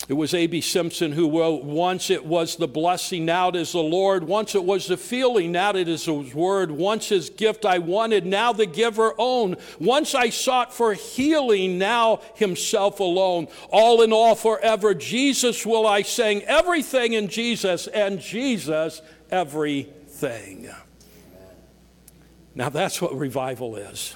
It 0.08 0.14
was 0.14 0.34
A.B. 0.34 0.62
Simpson 0.62 1.12
who 1.12 1.38
wrote, 1.38 1.66
Once 1.66 2.10
it 2.10 2.26
was 2.26 2.56
the 2.56 2.68
blessing, 2.68 3.26
now 3.26 3.50
it 3.50 3.58
is 3.58 3.74
the 3.74 3.80
Lord. 3.80 4.24
Once 4.24 4.56
it 4.56 4.64
was 4.64 4.88
the 4.88 4.96
feeling, 4.96 5.52
now 5.52 5.72
it 5.72 5.90
is 5.90 6.06
His 6.06 6.34
word. 6.34 6.72
Once 6.72 7.10
His 7.10 7.30
gift 7.30 7.66
I 7.66 7.80
wanted, 7.80 8.26
now 8.26 8.54
the 8.54 8.66
giver 8.66 9.14
own. 9.18 9.58
Once 9.82 10.16
I 10.16 10.30
sought 10.30 10.74
for 10.74 10.94
healing, 10.94 11.78
now 11.78 12.22
Himself 12.36 13.02
alone. 13.02 13.50
All 13.70 14.02
in 14.02 14.14
all, 14.14 14.36
forever, 14.36 14.94
Jesus 14.94 15.66
will 15.66 15.86
I 15.86 16.04
sing. 16.04 16.42
Everything 16.44 17.12
in 17.12 17.28
Jesus, 17.28 17.88
and 17.88 18.22
Jesus, 18.22 19.02
everything. 19.30 20.70
Now 22.56 22.70
that's 22.70 23.02
what 23.02 23.14
revival 23.14 23.76
is. 23.76 24.16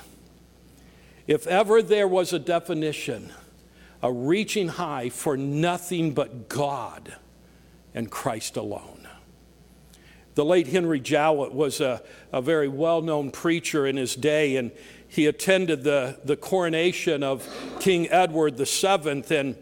If 1.27 1.47
ever 1.47 1.81
there 1.81 2.07
was 2.07 2.31
a 2.31 2.39
definition, 2.39 3.33
a 4.03 4.11
reaching 4.11 4.67
high 4.67 5.09
for 5.09 5.37
nothing 5.37 6.13
but 6.13 6.49
God 6.49 7.15
and 7.93 8.09
Christ 8.09 8.57
alone. 8.57 9.07
The 10.35 10.45
late 10.45 10.67
Henry 10.67 10.99
Jowett 10.99 11.53
was 11.53 11.81
a, 11.81 12.01
a 12.31 12.41
very 12.41 12.67
well 12.67 13.01
known 13.01 13.31
preacher 13.31 13.85
in 13.85 13.97
his 13.97 14.15
day, 14.15 14.55
and 14.55 14.71
he 15.07 15.25
attended 15.25 15.83
the, 15.83 16.19
the 16.23 16.37
coronation 16.37 17.21
of 17.21 17.47
King 17.79 18.09
Edward 18.09 18.55
VII. 18.55 19.35
And 19.35 19.55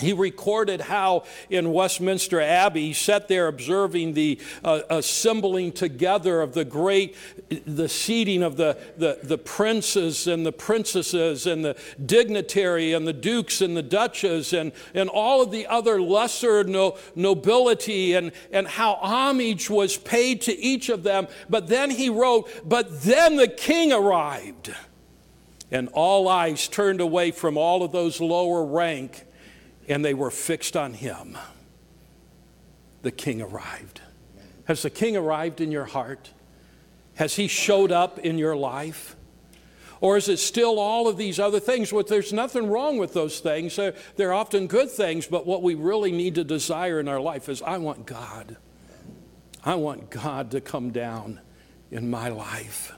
he 0.00 0.12
recorded 0.12 0.80
how 0.80 1.24
in 1.50 1.70
Westminster 1.72 2.40
Abbey 2.40 2.88
he 2.88 2.92
sat 2.94 3.28
there 3.28 3.46
observing 3.46 4.14
the 4.14 4.40
uh, 4.64 4.80
assembling 4.88 5.72
together 5.72 6.40
of 6.40 6.54
the 6.54 6.64
great, 6.64 7.14
the 7.66 7.88
seating 7.88 8.42
of 8.42 8.56
the, 8.56 8.78
the, 8.96 9.18
the 9.22 9.36
princes 9.36 10.26
and 10.26 10.46
the 10.46 10.52
princesses 10.52 11.46
and 11.46 11.64
the 11.64 11.76
dignitary 12.04 12.94
and 12.94 13.06
the 13.06 13.12
dukes 13.12 13.60
and 13.60 13.76
the 13.76 13.82
duchess 13.82 14.54
and, 14.54 14.72
and 14.94 15.10
all 15.10 15.42
of 15.42 15.50
the 15.50 15.66
other 15.66 16.00
lesser 16.00 16.64
no, 16.64 16.96
nobility 17.14 18.14
and, 18.14 18.32
and 18.50 18.66
how 18.66 18.94
homage 18.94 19.68
was 19.68 19.98
paid 19.98 20.40
to 20.40 20.58
each 20.58 20.88
of 20.88 21.02
them. 21.02 21.28
But 21.50 21.68
then 21.68 21.90
he 21.90 22.08
wrote, 22.08 22.48
But 22.64 23.02
then 23.02 23.36
the 23.36 23.48
king 23.48 23.92
arrived. 23.92 24.74
And 25.70 25.88
all 25.92 26.28
eyes 26.28 26.68
turned 26.68 27.00
away 27.00 27.30
from 27.30 27.56
all 27.56 27.82
of 27.82 27.92
those 27.92 28.20
lower 28.20 28.64
rank 28.64 29.26
and 29.88 30.04
they 30.04 30.14
were 30.14 30.30
fixed 30.30 30.76
on 30.76 30.94
him. 30.94 31.36
The 33.02 33.10
king 33.10 33.42
arrived. 33.42 34.00
Has 34.64 34.82
the 34.82 34.90
king 34.90 35.16
arrived 35.16 35.60
in 35.60 35.72
your 35.72 35.84
heart? 35.84 36.30
Has 37.14 37.36
he 37.36 37.48
showed 37.48 37.92
up 37.92 38.18
in 38.18 38.38
your 38.38 38.56
life? 38.56 39.16
Or 40.00 40.16
is 40.16 40.28
it 40.28 40.38
still 40.38 40.80
all 40.80 41.06
of 41.06 41.16
these 41.16 41.38
other 41.38 41.60
things? 41.60 41.92
Well, 41.92 42.02
there's 42.02 42.32
nothing 42.32 42.68
wrong 42.68 42.98
with 42.98 43.12
those 43.12 43.38
things. 43.38 43.76
They're, 43.76 43.94
they're 44.16 44.32
often 44.32 44.66
good 44.66 44.90
things, 44.90 45.26
but 45.26 45.46
what 45.46 45.62
we 45.62 45.74
really 45.74 46.10
need 46.10 46.34
to 46.36 46.44
desire 46.44 46.98
in 46.98 47.06
our 47.06 47.20
life 47.20 47.48
is 47.48 47.62
I 47.62 47.78
want 47.78 48.06
God. 48.06 48.56
I 49.64 49.76
want 49.76 50.10
God 50.10 50.50
to 50.52 50.60
come 50.60 50.90
down 50.90 51.40
in 51.92 52.10
my 52.10 52.30
life. 52.30 52.92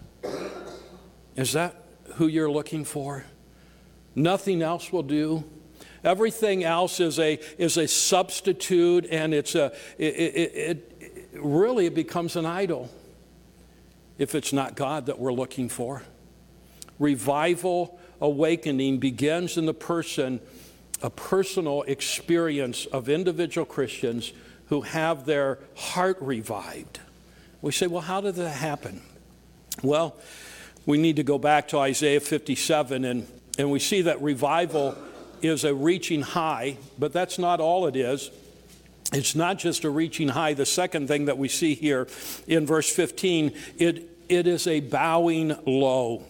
Is 1.37 1.53
that 1.53 1.77
who 2.15 2.27
you're 2.27 2.51
looking 2.51 2.85
for? 2.85 3.25
Nothing 4.15 4.63
else 4.63 4.91
will 4.91 5.03
do. 5.03 5.45
Everything 6.05 6.65
else 6.65 7.01
is 7.01 7.19
a, 7.19 7.41
is 7.57 7.79
a 7.79 7.89
substitute, 7.89 9.07
and 9.11 9.33
it's 9.33 9.55
a, 9.55 9.73
it, 9.97 10.15
it, 10.15 10.55
it, 10.55 11.31
really 11.33 11.87
it 11.87 11.95
becomes 11.95 12.37
an 12.37 12.45
idol 12.45 12.91
if 14.19 14.35
it's 14.35 14.53
not 14.53 14.77
God 14.77 15.07
that 15.07 15.19
we're 15.19 15.33
looking 15.33 15.69
for. 15.69 16.03
Revival 16.99 17.99
awakening 18.21 18.99
begins 18.99 19.57
in 19.57 19.67
the 19.67 19.75
person, 19.75 20.41
a 21.03 21.11
personal 21.11 21.83
experience 21.83 22.87
of 22.87 23.09
individual 23.09 23.65
Christians 23.65 24.33
who 24.67 24.83
have 24.83 25.25
their 25.25 25.59
heart 25.75 26.19
revived. 26.21 27.01
We 27.61 27.73
say, 27.73 27.87
well, 27.87 28.03
how 28.03 28.21
did 28.21 28.35
that 28.37 28.51
happen? 28.51 29.03
Well, 29.83 30.17
we 30.87 30.99
need 30.99 31.17
to 31.17 31.23
go 31.23 31.39
back 31.39 31.69
to 31.69 31.79
Isaiah 31.79 32.21
57, 32.21 33.05
and, 33.05 33.27
and 33.59 33.71
we 33.71 33.79
see 33.79 34.03
that 34.03 34.21
revival 34.23 34.97
is 35.45 35.65
a 35.65 35.75
reaching 35.75 36.23
high, 36.23 36.77
but 36.99 37.13
that's 37.13 37.39
not 37.39 37.61
all 37.61 37.87
it 37.87 37.97
is. 37.97 38.31
It's 39.13 39.35
not 39.35 39.59
just 39.59 39.85
a 39.85 39.91
reaching 39.91 40.29
high. 40.29 40.55
The 40.55 40.67
second 40.67 41.09
thing 41.09 41.27
that 41.27 41.39
we 41.39 41.49
see 41.49 41.75
here 41.75 42.09
in 42.47 42.67
verse 42.67 42.91
15, 42.93 43.53
it, 43.79 44.11
it 44.29 44.47
is 44.47 44.67
a 44.67 44.81
bowing 44.81 45.57
low. 45.67 46.25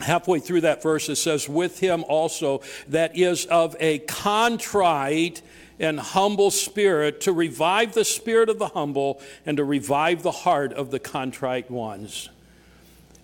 Halfway 0.00 0.40
through 0.40 0.62
that 0.62 0.82
verse, 0.82 1.08
it 1.08 1.16
says, 1.16 1.48
With 1.48 1.78
him 1.78 2.04
also 2.08 2.62
that 2.88 3.16
is 3.16 3.46
of 3.46 3.76
a 3.78 4.00
contrite 4.00 5.42
and 5.78 5.98
humble 6.00 6.50
spirit, 6.50 7.20
to 7.22 7.32
revive 7.32 7.92
the 7.92 8.04
spirit 8.04 8.48
of 8.48 8.58
the 8.58 8.68
humble 8.68 9.20
and 9.44 9.56
to 9.56 9.64
revive 9.64 10.22
the 10.22 10.30
heart 10.30 10.72
of 10.72 10.90
the 10.90 10.98
contrite 10.98 11.70
ones. 11.70 12.28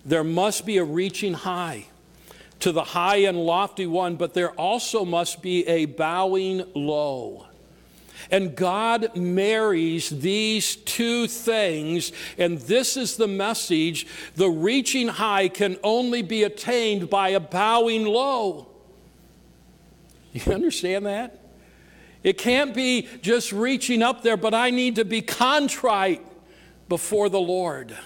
There 0.05 0.23
must 0.23 0.65
be 0.65 0.77
a 0.77 0.83
reaching 0.83 1.33
high 1.33 1.87
to 2.59 2.71
the 2.71 2.83
high 2.83 3.17
and 3.17 3.37
lofty 3.37 3.85
one, 3.85 4.15
but 4.15 4.33
there 4.33 4.51
also 4.51 5.05
must 5.05 5.41
be 5.41 5.67
a 5.67 5.85
bowing 5.85 6.65
low. 6.73 7.45
And 8.31 8.55
God 8.55 9.15
marries 9.15 10.09
these 10.09 10.75
two 10.75 11.27
things, 11.27 12.11
and 12.37 12.59
this 12.59 12.97
is 12.97 13.15
the 13.15 13.27
message. 13.27 14.05
The 14.35 14.49
reaching 14.49 15.07
high 15.07 15.47
can 15.47 15.77
only 15.83 16.21
be 16.21 16.43
attained 16.43 17.09
by 17.09 17.29
a 17.29 17.39
bowing 17.39 18.05
low. 18.05 18.67
You 20.33 20.53
understand 20.53 21.05
that? 21.05 21.39
It 22.21 22.37
can't 22.37 22.75
be 22.75 23.07
just 23.21 23.53
reaching 23.53 24.03
up 24.03 24.21
there, 24.21 24.37
but 24.37 24.53
I 24.53 24.69
need 24.69 24.95
to 24.97 25.05
be 25.05 25.21
contrite 25.21 26.25
before 26.89 27.29
the 27.29 27.39
Lord. 27.39 27.97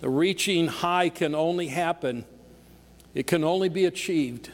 The 0.00 0.08
reaching 0.10 0.66
high 0.66 1.08
can 1.08 1.34
only 1.34 1.68
happen 1.68 2.24
it 3.14 3.26
can 3.26 3.44
only 3.44 3.68
be 3.68 3.84
achieved, 3.84 4.50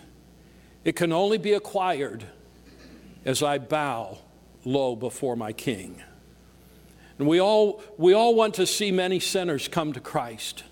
it 0.85 0.97
can 0.97 1.12
only 1.12 1.38
be 1.38 1.53
acquired 1.53 2.25
as 3.25 3.42
I 3.42 3.59
bow 3.59 4.18
low 4.64 4.97
before 4.97 5.37
my 5.37 5.53
King. 5.53 6.03
And 7.18 7.27
we 7.27 7.40
all, 7.40 7.83
we 7.97 8.12
all 8.12 8.35
want 8.35 8.55
to 8.55 8.66
see 8.66 8.92
many 8.92 9.18
sinners 9.18 9.68
come 9.68 9.92
to 9.92 10.01
Christ. 10.01 10.64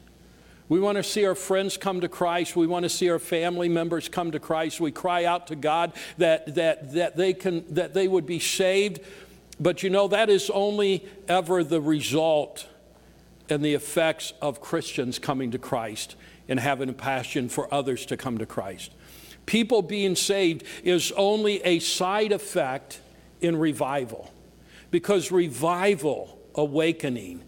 We 0.69 0.81
want 0.81 0.97
to 0.97 1.03
see 1.03 1.25
our 1.25 1.35
friends 1.35 1.77
come 1.77 2.01
to 2.01 2.09
Christ. 2.09 2.57
We 2.57 2.67
want 2.67 2.85
to 2.85 2.89
see 2.89 3.09
our 3.11 3.19
family 3.19 3.69
members 3.69 4.09
come 4.09 4.33
to 4.33 4.41
Christ. 4.41 4.81
We 4.81 4.91
cry 4.91 5.25
out 5.25 5.49
to 5.49 5.57
God 5.57 5.93
that, 6.19 6.55
that, 6.57 6.93
that, 6.95 7.17
they, 7.17 7.35
can, 7.35 7.65
that 7.75 7.95
they 7.95 8.09
would 8.09 8.27
be 8.27 8.41
saved. 8.41 9.01
But 9.61 9.83
you 9.83 9.91
know, 9.91 10.09
that 10.09 10.29
is 10.29 10.51
only 10.51 11.07
ever 11.29 11.63
the 11.63 11.81
result 11.81 12.67
and 13.49 13.65
the 13.65 13.75
effects 13.75 14.33
of 14.43 14.61
Christians 14.61 15.19
coming 15.21 15.53
to 15.53 15.59
Christ 15.59 16.17
and 16.49 16.61
having 16.61 16.89
a 16.89 16.93
passion 16.93 17.49
for 17.49 17.73
others 17.73 18.07
to 18.07 18.17
come 18.17 18.39
to 18.39 18.47
Christ. 18.47 18.93
People 19.47 19.83
being 19.83 20.17
saved 20.17 20.65
is 20.83 21.13
only 21.17 21.63
a 21.63 21.79
side 21.79 22.33
effect 22.33 23.01
in 23.41 23.57
revival 23.57 24.33
because 24.91 25.31
revival, 25.31 26.39
awakening, 26.55 27.43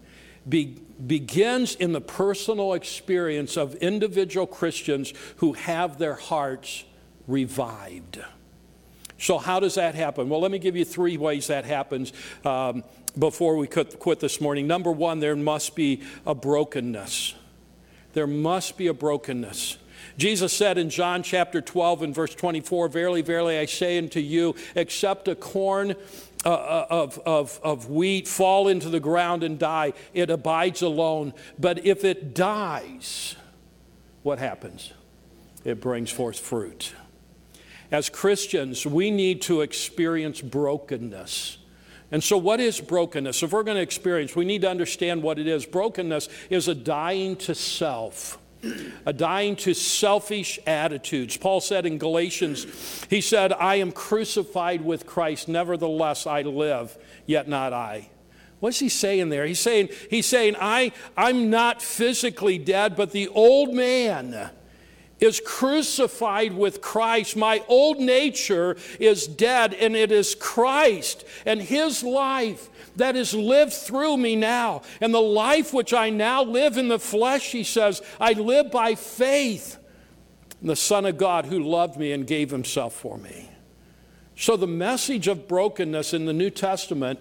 be, 0.47 0.81
begins 1.05 1.75
in 1.75 1.91
the 1.91 2.01
personal 2.01 2.73
experience 2.73 3.57
of 3.57 3.75
individual 3.75 4.47
Christians 4.47 5.13
who 5.37 5.53
have 5.53 5.97
their 5.97 6.15
hearts 6.15 6.85
revived. 7.27 8.19
So, 9.17 9.37
how 9.37 9.59
does 9.59 9.75
that 9.75 9.95
happen? 9.95 10.29
Well, 10.29 10.39
let 10.39 10.51
me 10.51 10.59
give 10.59 10.77
you 10.77 10.85
three 10.85 11.17
ways 11.17 11.47
that 11.47 11.65
happens 11.65 12.13
um, 12.45 12.83
before 13.17 13.57
we 13.57 13.67
quit 13.67 14.19
this 14.21 14.39
morning. 14.39 14.65
Number 14.65 14.91
one, 14.91 15.19
there 15.19 15.35
must 15.35 15.75
be 15.75 16.01
a 16.25 16.33
brokenness 16.33 17.35
there 18.13 18.27
must 18.27 18.77
be 18.77 18.87
a 18.87 18.93
brokenness. 18.93 19.77
Jesus 20.17 20.51
said 20.51 20.77
in 20.77 20.89
John 20.89 21.23
chapter 21.23 21.61
12 21.61 22.03
and 22.03 22.15
verse 22.15 22.35
24, 22.35 22.89
Verily, 22.89 23.21
verily, 23.21 23.57
I 23.57 23.65
say 23.65 23.97
unto 23.97 24.19
you, 24.19 24.55
except 24.75 25.27
a 25.27 25.35
corn 25.35 25.95
uh, 26.45 26.49
uh, 26.49 26.87
of, 26.89 27.19
of, 27.25 27.59
of 27.63 27.89
wheat 27.89 28.27
fall 28.27 28.67
into 28.67 28.89
the 28.89 28.99
ground 28.99 29.43
and 29.43 29.57
die, 29.57 29.93
it 30.13 30.29
abides 30.29 30.81
alone. 30.81 31.33
But 31.57 31.85
if 31.85 32.03
it 32.03 32.33
dies, 32.33 33.35
what 34.23 34.39
happens? 34.39 34.93
It 35.63 35.81
brings 35.81 36.11
forth 36.11 36.39
fruit. 36.39 36.93
As 37.91 38.09
Christians, 38.09 38.85
we 38.85 39.11
need 39.11 39.41
to 39.43 39.61
experience 39.61 40.41
brokenness. 40.41 41.57
And 42.11 42.23
so, 42.23 42.37
what 42.37 42.59
is 42.59 42.81
brokenness? 42.81 43.43
If 43.43 43.51
we're 43.51 43.63
going 43.63 43.77
to 43.77 43.83
experience, 43.83 44.35
we 44.35 44.45
need 44.45 44.61
to 44.61 44.69
understand 44.69 45.21
what 45.21 45.37
it 45.37 45.47
is. 45.47 45.65
Brokenness 45.65 46.27
is 46.49 46.67
a 46.67 46.75
dying 46.75 47.35
to 47.37 47.53
self, 47.53 48.39
a 49.05 49.13
dying 49.13 49.55
to 49.57 49.73
selfish 49.75 50.59
attitudes. 50.65 51.37
Paul 51.37 51.61
said 51.61 51.85
in 51.85 51.97
Galatians, 51.99 53.05
he 53.09 53.21
said, 53.21 53.53
I 53.53 53.75
am 53.75 53.91
crucified 53.91 54.83
with 54.83 55.05
Christ, 55.05 55.47
nevertheless 55.47 56.25
I 56.25 56.41
live, 56.41 56.97
yet 57.27 57.47
not 57.47 57.73
I. 57.73 58.09
What's 58.59 58.79
he 58.79 58.89
saying 58.89 59.29
there? 59.29 59.45
He's 59.45 59.59
saying, 59.59 59.89
he's 60.09 60.25
saying 60.25 60.55
I, 60.59 60.91
I'm 61.15 61.49
not 61.49 61.81
physically 61.81 62.57
dead, 62.57 62.95
but 62.95 63.11
the 63.11 63.29
old 63.29 63.73
man 63.73 64.49
is 65.19 65.41
crucified 65.43 66.53
with 66.53 66.81
Christ. 66.81 67.35
My 67.35 67.63
old 67.67 67.99
nature 67.99 68.77
is 68.99 69.27
dead, 69.27 69.73
and 69.73 69.95
it 69.95 70.11
is 70.11 70.35
Christ 70.35 71.25
and 71.45 71.61
His 71.61 72.03
life 72.03 72.69
that 72.95 73.15
is 73.15 73.33
lived 73.33 73.73
through 73.73 74.17
me 74.17 74.35
now. 74.35 74.81
And 75.01 75.13
the 75.13 75.21
life 75.21 75.73
which 75.73 75.93
I 75.93 76.09
now 76.09 76.43
live 76.43 76.77
in 76.77 76.87
the 76.87 76.99
flesh, 76.99 77.51
he 77.51 77.63
says, 77.63 78.01
I 78.19 78.33
live 78.33 78.71
by 78.71 78.95
faith 78.95 79.77
in 80.61 80.67
the 80.67 80.75
Son 80.75 81.05
of 81.05 81.17
God 81.17 81.45
who 81.45 81.63
loved 81.63 81.97
me 81.97 82.11
and 82.11 82.27
gave 82.27 82.51
Himself 82.51 82.93
for 82.93 83.17
me. 83.17 83.49
So 84.35 84.55
the 84.55 84.67
message 84.67 85.27
of 85.27 85.47
brokenness 85.47 86.13
in 86.13 86.25
the 86.25 86.33
New 86.33 86.49
Testament 86.49 87.19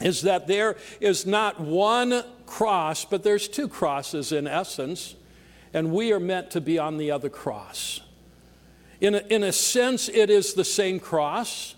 is 0.00 0.22
that 0.22 0.46
there 0.46 0.76
is 1.00 1.26
not 1.26 1.60
one 1.60 2.24
cross, 2.46 3.04
but 3.04 3.22
there's 3.22 3.46
two 3.46 3.68
crosses 3.68 4.32
in 4.32 4.46
essence 4.46 5.14
and 5.72 5.92
we 5.92 6.12
are 6.12 6.20
meant 6.20 6.50
to 6.52 6.60
be 6.60 6.78
on 6.78 6.96
the 6.96 7.10
other 7.10 7.28
cross. 7.28 8.00
In 9.00 9.14
a, 9.14 9.18
in 9.28 9.42
a 9.42 9.52
sense, 9.52 10.08
it 10.08 10.30
is 10.30 10.54
the 10.54 10.64
same 10.64 11.00
cross, 11.00 11.74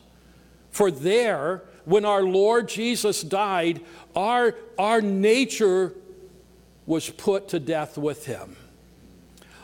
for 0.70 0.90
there, 0.90 1.62
when 1.84 2.04
our 2.04 2.22
Lord 2.22 2.68
Jesus 2.68 3.22
died, 3.22 3.80
our, 4.16 4.54
our 4.78 5.00
nature 5.00 5.94
was 6.86 7.10
put 7.10 7.48
to 7.48 7.60
death 7.60 7.98
with 7.98 8.26
him. 8.26 8.56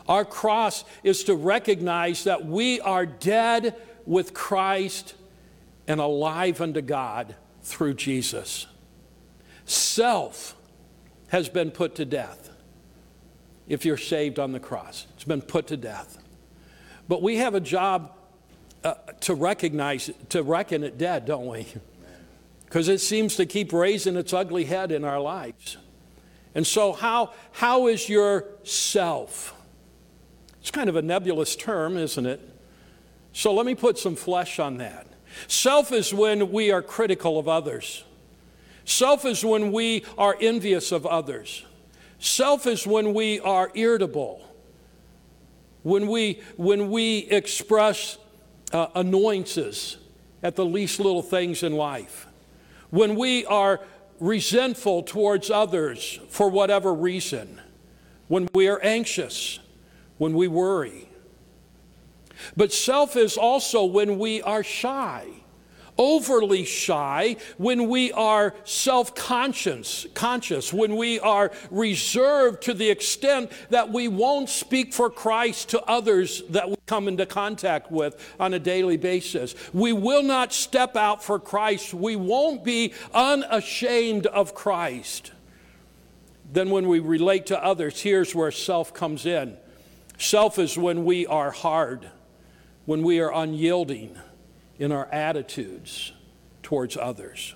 Our 0.07 0.25
cross 0.25 0.83
is 1.03 1.23
to 1.25 1.35
recognize 1.35 2.23
that 2.23 2.45
we 2.45 2.79
are 2.81 3.05
dead 3.05 3.75
with 4.05 4.33
Christ 4.33 5.13
and 5.87 5.99
alive 5.99 6.61
unto 6.61 6.81
God 6.81 7.35
through 7.61 7.95
Jesus. 7.95 8.67
Self 9.65 10.55
has 11.27 11.49
been 11.49 11.71
put 11.71 11.95
to 11.95 12.05
death 12.05 12.48
if 13.69 13.85
you're 13.85 13.97
saved 13.97 14.39
on 14.39 14.51
the 14.51 14.59
cross. 14.59 15.07
It's 15.15 15.23
been 15.23 15.41
put 15.41 15.67
to 15.67 15.77
death. 15.77 16.17
But 17.07 17.21
we 17.21 17.37
have 17.37 17.55
a 17.55 17.59
job 17.59 18.11
uh, 18.83 18.95
to 19.21 19.35
recognize, 19.35 20.09
to 20.29 20.43
reckon 20.43 20.83
it 20.83 20.97
dead, 20.97 21.25
don't 21.25 21.47
we? 21.47 21.67
Because 22.65 22.87
it 22.87 22.99
seems 22.99 23.35
to 23.37 23.45
keep 23.45 23.71
raising 23.71 24.15
its 24.15 24.33
ugly 24.33 24.65
head 24.65 24.91
in 24.91 25.03
our 25.03 25.19
lives. 25.19 25.77
And 26.55 26.65
so, 26.65 26.93
how, 26.93 27.33
how 27.51 27.87
is 27.87 28.09
your 28.09 28.45
self? 28.63 29.55
It's 30.61 30.71
kind 30.71 30.89
of 30.89 30.95
a 30.95 31.01
nebulous 31.01 31.55
term, 31.55 31.97
isn't 31.97 32.25
it? 32.25 32.41
So, 33.33 33.53
let 33.53 33.65
me 33.65 33.75
put 33.75 33.97
some 33.97 34.15
flesh 34.15 34.59
on 34.59 34.77
that. 34.77 35.07
Self 35.47 35.91
is 35.91 36.13
when 36.13 36.51
we 36.51 36.71
are 36.71 36.81
critical 36.81 37.37
of 37.37 37.47
others, 37.47 38.03
self 38.83 39.25
is 39.25 39.45
when 39.45 39.71
we 39.71 40.03
are 40.17 40.35
envious 40.41 40.91
of 40.91 41.05
others. 41.05 41.65
Self 42.19 42.67
is 42.67 42.85
when 42.85 43.13
we 43.13 43.39
are 43.39 43.71
irritable, 43.73 44.45
when 45.83 46.07
we, 46.07 46.41
when 46.57 46.89
we 46.91 47.19
express 47.19 48.17
uh, 48.73 48.87
annoyances 48.93 49.97
at 50.43 50.55
the 50.55 50.65
least 50.65 50.99
little 50.99 51.21
things 51.21 51.63
in 51.63 51.73
life, 51.73 52.27
when 52.89 53.15
we 53.15 53.45
are 53.45 53.79
resentful 54.19 55.01
towards 55.03 55.49
others 55.49 56.19
for 56.27 56.49
whatever 56.49 56.93
reason, 56.93 57.61
when 58.27 58.49
we 58.53 58.67
are 58.67 58.81
anxious, 58.81 59.59
when 60.17 60.33
we 60.33 60.49
worry. 60.49 61.07
But 62.57 62.73
self 62.73 63.15
is 63.15 63.37
also 63.37 63.85
when 63.85 64.19
we 64.19 64.41
are 64.41 64.63
shy 64.63 65.38
overly 65.99 66.63
shy, 66.63 67.35
when 67.57 67.89
we 67.89 68.11
are 68.13 68.55
self 68.63 69.13
conscious, 69.13 70.07
conscious, 70.15 70.73
when 70.73 70.95
we 70.95 71.19
are 71.19 71.51
reserved 71.69 72.63
to 72.63 72.73
the 72.73 72.89
extent 72.89 73.51
that 73.69 73.91
we 73.91 74.07
won't 74.07 74.49
speak 74.49 74.93
for 74.93 75.09
Christ 75.09 75.69
to 75.69 75.83
others 75.83 76.41
that 76.49 76.69
we 76.69 76.77
come 76.87 77.07
into 77.07 77.25
contact 77.25 77.91
with 77.91 78.33
on 78.39 78.53
a 78.53 78.59
daily 78.59 78.97
basis. 78.97 79.53
We 79.73 79.93
will 79.93 80.23
not 80.23 80.53
step 80.53 80.95
out 80.95 81.23
for 81.23 81.37
Christ. 81.37 81.93
We 81.93 82.15
won't 82.15 82.63
be 82.63 82.93
unashamed 83.13 84.25
of 84.27 84.55
Christ. 84.55 85.33
Then, 86.51 86.71
when 86.71 86.87
we 86.87 86.99
relate 86.99 87.45
to 87.47 87.63
others, 87.63 88.01
here's 88.01 88.33
where 88.33 88.51
self 88.51 88.93
comes 88.93 89.25
in. 89.25 89.57
Self 90.17 90.57
is 90.57 90.77
when 90.77 91.03
we 91.03 91.27
are 91.27 91.51
hard, 91.51 92.09
when 92.85 93.03
we 93.03 93.19
are 93.19 93.31
unyielding 93.31 94.17
in 94.79 94.91
our 94.91 95.05
attitudes 95.07 96.13
towards 96.63 96.97
others. 96.97 97.53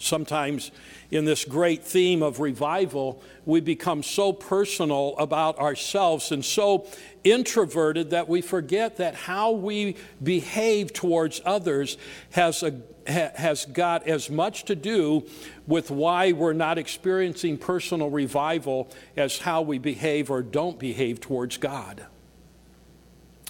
Sometimes, 0.00 0.70
in 1.10 1.24
this 1.24 1.44
great 1.44 1.82
theme 1.82 2.22
of 2.22 2.38
revival, 2.38 3.20
we 3.44 3.60
become 3.60 4.04
so 4.04 4.32
personal 4.32 5.16
about 5.18 5.58
ourselves 5.58 6.30
and 6.30 6.44
so 6.44 6.86
introverted 7.24 8.10
that 8.10 8.28
we 8.28 8.40
forget 8.40 8.98
that 8.98 9.16
how 9.16 9.50
we 9.50 9.96
behave 10.22 10.92
towards 10.92 11.40
others 11.44 11.98
has, 12.30 12.62
a, 12.62 12.80
ha, 13.08 13.30
has 13.34 13.66
got 13.66 14.06
as 14.06 14.30
much 14.30 14.66
to 14.66 14.76
do 14.76 15.26
with 15.66 15.90
why 15.90 16.30
we're 16.30 16.52
not 16.52 16.78
experiencing 16.78 17.58
personal 17.58 18.08
revival 18.08 18.88
as 19.16 19.38
how 19.38 19.62
we 19.62 19.78
behave 19.78 20.30
or 20.30 20.42
don't 20.42 20.78
behave 20.78 21.20
towards 21.20 21.56
God. 21.56 22.06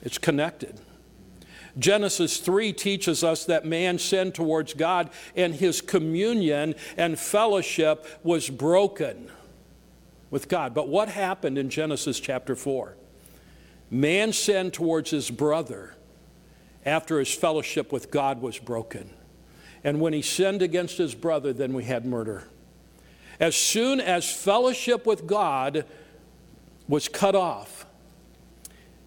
It's 0.01 0.17
connected. 0.17 0.81
Genesis 1.79 2.38
3 2.38 2.73
teaches 2.73 3.23
us 3.23 3.45
that 3.45 3.64
man 3.64 3.99
sinned 3.99 4.35
towards 4.35 4.75
God 4.75 5.11
and 5.37 5.55
his 5.55 5.81
communion 5.81 6.75
and 6.97 7.19
fellowship 7.19 8.07
was 8.25 8.51
broken 8.51 9.31
with 10.31 10.49
God. 10.49 10.75
But 10.75 10.88
what 10.88 11.09
happened 11.09 11.57
in 11.57 11.71
Genesis 11.71 12.19
chapter 12.19 12.57
4? 12.57 12.97
Man 13.91 14.33
sinned 14.33 14.75
towards 14.75 15.11
his 15.11 15.31
brother 15.31 15.95
after 16.85 17.19
his 17.19 17.33
fellowship 17.33 17.93
with 17.93 18.11
God 18.11 18.41
was 18.41 18.59
broken. 18.59 19.11
And 19.85 20.01
when 20.01 20.12
he 20.12 20.23
sinned 20.23 20.62
against 20.62 20.99
his 20.99 21.14
brother, 21.14 21.53
then 21.53 21.73
we 21.73 21.85
had 21.85 22.05
murder. 22.05 22.45
As 23.38 23.55
soon 23.55 24.01
as 24.01 24.31
fellowship 24.31 25.07
with 25.07 25.27
God 25.27 25.85
was 26.88 27.09
cut 27.09 27.37
off, 27.37 27.87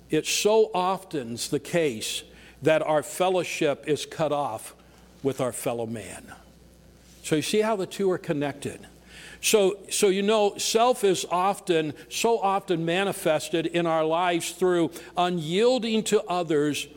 it 0.09 0.25
so 0.25 0.71
often's 0.73 1.49
the 1.49 1.59
case 1.59 2.23
that 2.61 2.81
our 2.81 3.03
fellowship 3.03 3.83
is 3.87 4.05
cut 4.05 4.31
off 4.31 4.75
with 5.23 5.41
our 5.41 5.51
fellow 5.51 5.85
man. 5.85 6.31
So 7.23 7.35
you 7.35 7.41
see 7.41 7.61
how 7.61 7.75
the 7.75 7.85
two 7.85 8.09
are 8.11 8.17
connected. 8.17 8.87
So, 9.41 9.77
so 9.89 10.09
you 10.09 10.21
know, 10.21 10.57
self 10.57 11.03
is 11.03 11.25
often, 11.29 11.93
so 12.09 12.39
often 12.39 12.85
manifested 12.85 13.65
in 13.65 13.87
our 13.87 14.05
lives 14.05 14.51
through 14.51 14.91
unyielding 15.17 16.03
to 16.05 16.23
others. 16.25 16.87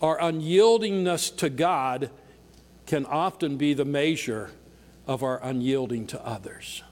Our 0.00 0.18
unyieldingness 0.18 1.36
to 1.38 1.50
God 1.50 2.10
can 2.86 3.04
often 3.06 3.56
be 3.56 3.74
the 3.74 3.84
measure 3.84 4.50
of 5.06 5.22
our 5.22 5.38
unyielding 5.42 6.06
to 6.08 6.26
others. 6.26 6.82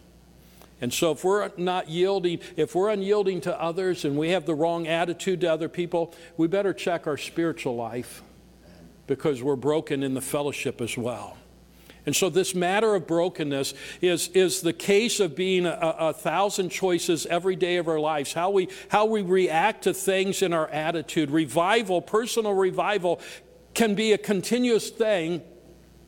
And 0.84 0.92
so, 0.92 1.12
if 1.12 1.24
we're 1.24 1.50
not 1.56 1.88
yielding, 1.88 2.40
if 2.56 2.74
we're 2.74 2.90
unyielding 2.90 3.40
to 3.40 3.58
others 3.58 4.04
and 4.04 4.18
we 4.18 4.32
have 4.32 4.44
the 4.44 4.54
wrong 4.54 4.86
attitude 4.86 5.40
to 5.40 5.46
other 5.50 5.70
people, 5.70 6.12
we 6.36 6.46
better 6.46 6.74
check 6.74 7.06
our 7.06 7.16
spiritual 7.16 7.74
life 7.74 8.22
because 9.06 9.42
we're 9.42 9.56
broken 9.56 10.02
in 10.02 10.12
the 10.12 10.20
fellowship 10.20 10.82
as 10.82 10.98
well. 10.98 11.38
And 12.04 12.14
so, 12.14 12.28
this 12.28 12.54
matter 12.54 12.94
of 12.94 13.06
brokenness 13.06 13.72
is, 14.02 14.28
is 14.34 14.60
the 14.60 14.74
case 14.74 15.20
of 15.20 15.34
being 15.34 15.64
a, 15.64 15.72
a, 15.72 16.12
thousand 16.12 16.68
choices 16.68 17.24
every 17.24 17.56
day 17.56 17.78
of 17.78 17.88
our 17.88 17.98
lives, 17.98 18.34
how 18.34 18.50
we, 18.50 18.68
how 18.90 19.06
we 19.06 19.22
react 19.22 19.84
to 19.84 19.94
things 19.94 20.42
in 20.42 20.52
our 20.52 20.68
attitude. 20.68 21.30
Revival, 21.30 22.02
personal 22.02 22.52
revival, 22.52 23.22
can 23.72 23.94
be 23.94 24.12
a 24.12 24.18
continuous 24.18 24.90
thing, 24.90 25.40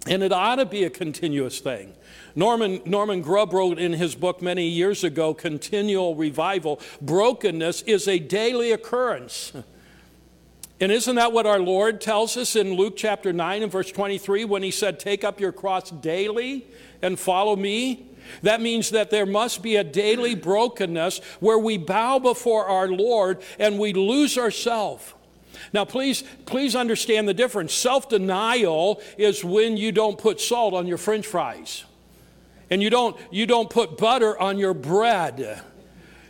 and 0.06 0.22
it 0.22 0.32
ought 0.32 0.56
to 0.56 0.66
be 0.66 0.84
a 0.84 0.90
continuous 0.90 1.60
thing. 1.60 1.95
Norman, 2.36 2.82
Norman 2.84 3.22
Grubb 3.22 3.54
wrote 3.54 3.78
in 3.78 3.94
his 3.94 4.14
book 4.14 4.42
many 4.42 4.68
years 4.68 5.02
ago, 5.02 5.32
Continual 5.32 6.14
Revival 6.14 6.80
Brokenness 7.00 7.82
is 7.82 8.06
a 8.06 8.18
daily 8.18 8.72
occurrence. 8.72 9.52
And 10.78 10.92
isn't 10.92 11.16
that 11.16 11.32
what 11.32 11.46
our 11.46 11.58
Lord 11.58 12.02
tells 12.02 12.36
us 12.36 12.54
in 12.54 12.74
Luke 12.74 12.94
chapter 12.96 13.32
9 13.32 13.62
and 13.62 13.72
verse 13.72 13.90
23 13.90 14.44
when 14.44 14.62
he 14.62 14.70
said, 14.70 15.00
Take 15.00 15.24
up 15.24 15.40
your 15.40 15.52
cross 15.52 15.90
daily 15.90 16.66
and 17.00 17.18
follow 17.18 17.56
me? 17.56 18.10
That 18.42 18.60
means 18.60 18.90
that 18.90 19.10
there 19.10 19.24
must 19.24 19.62
be 19.62 19.76
a 19.76 19.84
daily 19.84 20.34
brokenness 20.34 21.22
where 21.40 21.58
we 21.58 21.78
bow 21.78 22.18
before 22.18 22.66
our 22.66 22.88
Lord 22.88 23.40
and 23.58 23.78
we 23.78 23.94
lose 23.94 24.36
ourselves. 24.36 25.14
Now, 25.72 25.86
please, 25.86 26.22
please 26.44 26.76
understand 26.76 27.26
the 27.26 27.34
difference. 27.34 27.72
Self 27.72 28.10
denial 28.10 29.00
is 29.16 29.42
when 29.42 29.78
you 29.78 29.92
don't 29.92 30.18
put 30.18 30.38
salt 30.40 30.74
on 30.74 30.86
your 30.86 30.98
french 30.98 31.26
fries 31.26 31.84
and 32.70 32.82
you 32.82 32.90
don't, 32.90 33.16
you 33.30 33.46
don't 33.46 33.70
put 33.70 33.96
butter 33.96 34.38
on 34.38 34.58
your 34.58 34.74
bread. 34.74 35.62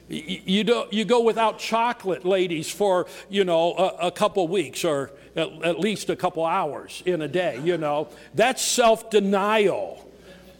You, 0.09 0.62
don't, 0.62 0.93
you 0.93 1.05
go 1.05 1.22
without 1.22 1.59
chocolate, 1.59 2.24
ladies, 2.24 2.70
for, 2.70 3.07
you 3.28 3.45
know, 3.45 3.74
a, 3.74 4.07
a 4.07 4.11
couple 4.11 4.47
weeks 4.47 4.84
or 4.84 5.11
at, 5.34 5.51
at, 5.62 5.80
least 5.80 6.11
a 6.11 6.16
couple 6.16 6.45
hours 6.45 7.03
in 7.07 7.22
a 7.22 7.28
day, 7.28 7.61
you 7.64 7.76
know. 7.76 8.09
That's 8.34 8.62
self-denial. 8.62 10.09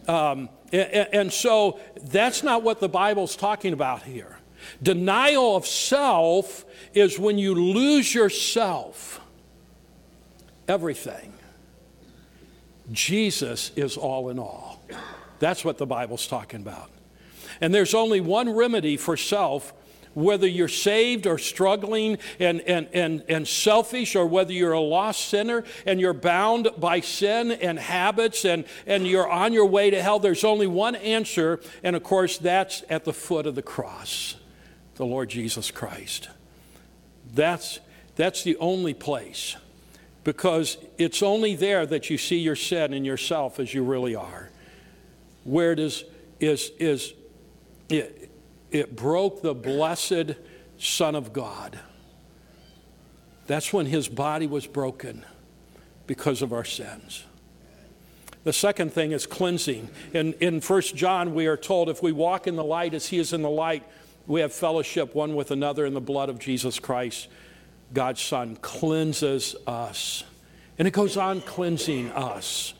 Um, 0.07 0.49
and, 0.73 1.07
and 1.13 1.33
so 1.33 1.79
that's 2.01 2.43
not 2.43 2.63
what 2.63 2.81
the 2.81 2.89
Bible's 2.89 3.35
talking 3.37 3.71
about 3.71 4.03
here. 4.03 4.37
Denial 4.83 5.55
of 5.55 5.65
self 5.65 6.65
is 6.93 7.17
when 7.17 7.37
you 7.37 7.55
lose 7.55 8.13
yourself, 8.13 9.21
everything. 10.67 11.33
Jesus 12.91 13.71
is 13.75 13.95
all 13.97 14.29
in 14.29 14.39
all. 14.39 14.81
That's 15.39 15.63
what 15.63 15.77
the 15.77 15.85
Bible's 15.85 16.27
talking 16.27 16.61
about. 16.61 16.89
And 17.61 17.73
there's 17.73 17.93
only 17.93 18.21
one 18.21 18.49
remedy 18.49 18.97
for 18.97 19.17
self, 19.17 19.73
whether 20.13 20.47
you're 20.47 20.67
saved 20.67 21.27
or 21.27 21.37
struggling 21.37 22.17
and, 22.39 22.61
and, 22.61 22.87
and, 22.93 23.23
and 23.29 23.47
selfish, 23.47 24.15
or 24.15 24.25
whether 24.25 24.51
you're 24.51 24.73
a 24.73 24.79
lost 24.79 25.27
sinner 25.27 25.63
and 25.85 25.99
you're 25.99 26.13
bound 26.13 26.69
by 26.77 26.99
sin 26.99 27.51
and 27.51 27.77
habits 27.77 28.45
and, 28.45 28.65
and 28.85 29.07
you're 29.07 29.29
on 29.29 29.53
your 29.53 29.67
way 29.67 29.89
to 29.89 30.01
hell. 30.01 30.19
There's 30.19 30.43
only 30.43 30.67
one 30.67 30.95
answer, 30.95 31.59
and 31.83 31.95
of 31.95 32.03
course, 32.03 32.37
that's 32.37 32.83
at 32.89 33.05
the 33.05 33.13
foot 33.13 33.45
of 33.45 33.55
the 33.55 33.61
cross 33.61 34.35
the 34.97 35.05
Lord 35.05 35.29
Jesus 35.29 35.71
Christ. 35.71 36.29
That's, 37.33 37.79
that's 38.15 38.43
the 38.43 38.57
only 38.57 38.93
place 38.93 39.55
because 40.23 40.77
it's 40.97 41.23
only 41.23 41.55
there 41.55 41.85
that 41.85 42.09
you 42.09 42.17
see 42.17 42.39
your 42.39 42.55
sin 42.55 42.93
and 42.93 43.05
yourself 43.05 43.59
as 43.59 43.73
you 43.73 43.83
really 43.83 44.15
are. 44.15 44.46
Where 45.47 45.71
it 45.71 45.79
is, 45.79 46.03
is, 46.41 46.71
is 46.77 47.13
it, 47.87 48.29
it 48.69 48.97
broke 48.97 49.41
the 49.41 49.55
blessed 49.55 50.33
Son 50.77 51.15
of 51.15 51.31
God. 51.31 51.79
That's 53.47 53.71
when 53.71 53.85
his 53.85 54.09
body 54.09 54.45
was 54.45 54.67
broken 54.67 55.25
because 56.05 56.41
of 56.41 56.51
our 56.51 56.65
sins. 56.65 57.23
The 58.43 58.51
second 58.51 58.91
thing 58.91 59.13
is 59.13 59.25
cleansing. 59.25 59.89
In, 60.13 60.33
in 60.33 60.59
1 60.59 60.81
John, 60.95 61.33
we 61.33 61.47
are 61.47 61.55
told 61.55 61.87
if 61.87 62.03
we 62.03 62.11
walk 62.11 62.45
in 62.45 62.57
the 62.57 62.63
light 62.63 62.93
as 62.93 63.07
he 63.07 63.17
is 63.17 63.31
in 63.31 63.41
the 63.41 63.49
light, 63.49 63.83
we 64.27 64.41
have 64.41 64.51
fellowship 64.51 65.15
one 65.15 65.33
with 65.33 65.51
another 65.51 65.85
in 65.85 65.93
the 65.93 66.01
blood 66.01 66.27
of 66.27 66.39
Jesus 66.39 66.77
Christ. 66.77 67.29
God's 67.93 68.21
Son 68.21 68.57
cleanses 68.57 69.55
us. 69.65 70.25
And 70.77 70.89
it 70.89 70.91
goes 70.91 71.15
on 71.15 71.39
cleansing 71.39 72.11
us. 72.11 72.73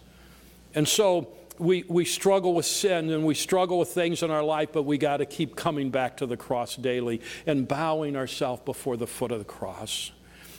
And 0.76 0.86
so 0.86 1.30
we, 1.60 1.84
we 1.88 2.06
struggle 2.06 2.54
with 2.54 2.66
sin 2.66 3.10
and 3.10 3.26
we 3.26 3.34
struggle 3.34 3.80
with 3.80 3.90
things 3.90 4.24
in 4.24 4.32
our 4.32 4.44
life, 4.44 4.70
but 4.72 4.84
we 4.84 4.98
got 4.98 5.18
to 5.18 5.26
keep 5.26 5.56
coming 5.56 5.90
back 5.90 6.18
to 6.18 6.26
the 6.26 6.38
cross 6.38 6.76
daily 6.76 7.22
and 7.46 7.68
bowing 7.68 8.16
ourselves 8.16 8.62
before 8.66 8.98
the 8.98 9.08
foot 9.08 9.32
of 9.32 9.40
the 9.40 9.46
cross. 9.46 10.12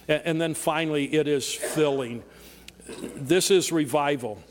And, 0.06 0.22
and 0.24 0.40
then 0.40 0.54
finally, 0.54 1.14
it 1.14 1.28
is 1.28 1.52
filling. 1.52 2.22
This 3.14 3.50
is 3.50 3.70
revival. 3.70 4.42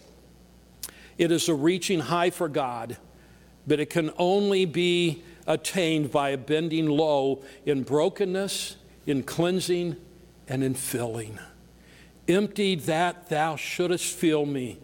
It 1.17 1.31
is 1.31 1.49
a 1.49 1.53
reaching 1.53 1.99
high 1.99 2.29
for 2.29 2.47
God, 2.47 2.97
but 3.65 3.79
it 3.79 3.89
can 3.89 4.11
only 4.17 4.65
be 4.65 5.23
attained 5.47 6.11
by 6.11 6.29
a 6.29 6.37
bending 6.37 6.87
low 6.87 7.43
in 7.65 7.83
brokenness, 7.83 8.77
in 9.05 9.23
cleansing, 9.23 9.95
and 10.47 10.63
in 10.63 10.73
filling. 10.73 11.39
Empty 12.27 12.75
that 12.75 13.29
thou 13.29 13.55
shouldest 13.55 14.13
fill 14.13 14.45
me. 14.45 14.77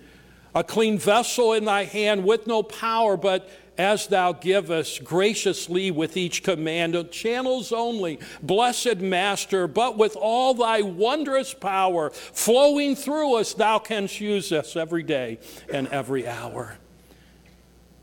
A 0.56 0.64
clean 0.64 0.98
vessel 0.98 1.54
in 1.54 1.66
thy 1.66 1.86
hand 1.86 2.24
with 2.24 2.46
no 2.48 2.62
power, 2.62 3.18
but 3.18 3.50
as 3.78 4.06
thou 4.08 4.34
givest 4.34 5.04
graciously 5.04 5.90
with 5.90 6.16
each 6.16 6.44
command, 6.44 7.10
channels 7.12 7.72
only, 7.72 8.20
blessed 8.42 8.98
Master, 8.98 9.68
but 9.68 9.98
with 9.98 10.16
all 10.16 10.54
thy 10.54 10.82
wondrous 10.82 11.54
power 11.54 12.12
flowing 12.12 12.96
through 12.96 13.36
us, 13.36 13.54
thou 13.54 13.80
canst 13.80 14.22
use 14.22 14.52
us 14.52 14.76
every 14.76 15.04
day 15.04 15.40
and 15.72 15.88
every 15.88 16.28
hour. 16.28 16.78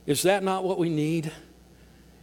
Is 0.06 0.22
that 0.22 0.42
not 0.42 0.64
what 0.64 0.78
we 0.78 0.88
need? 0.88 1.30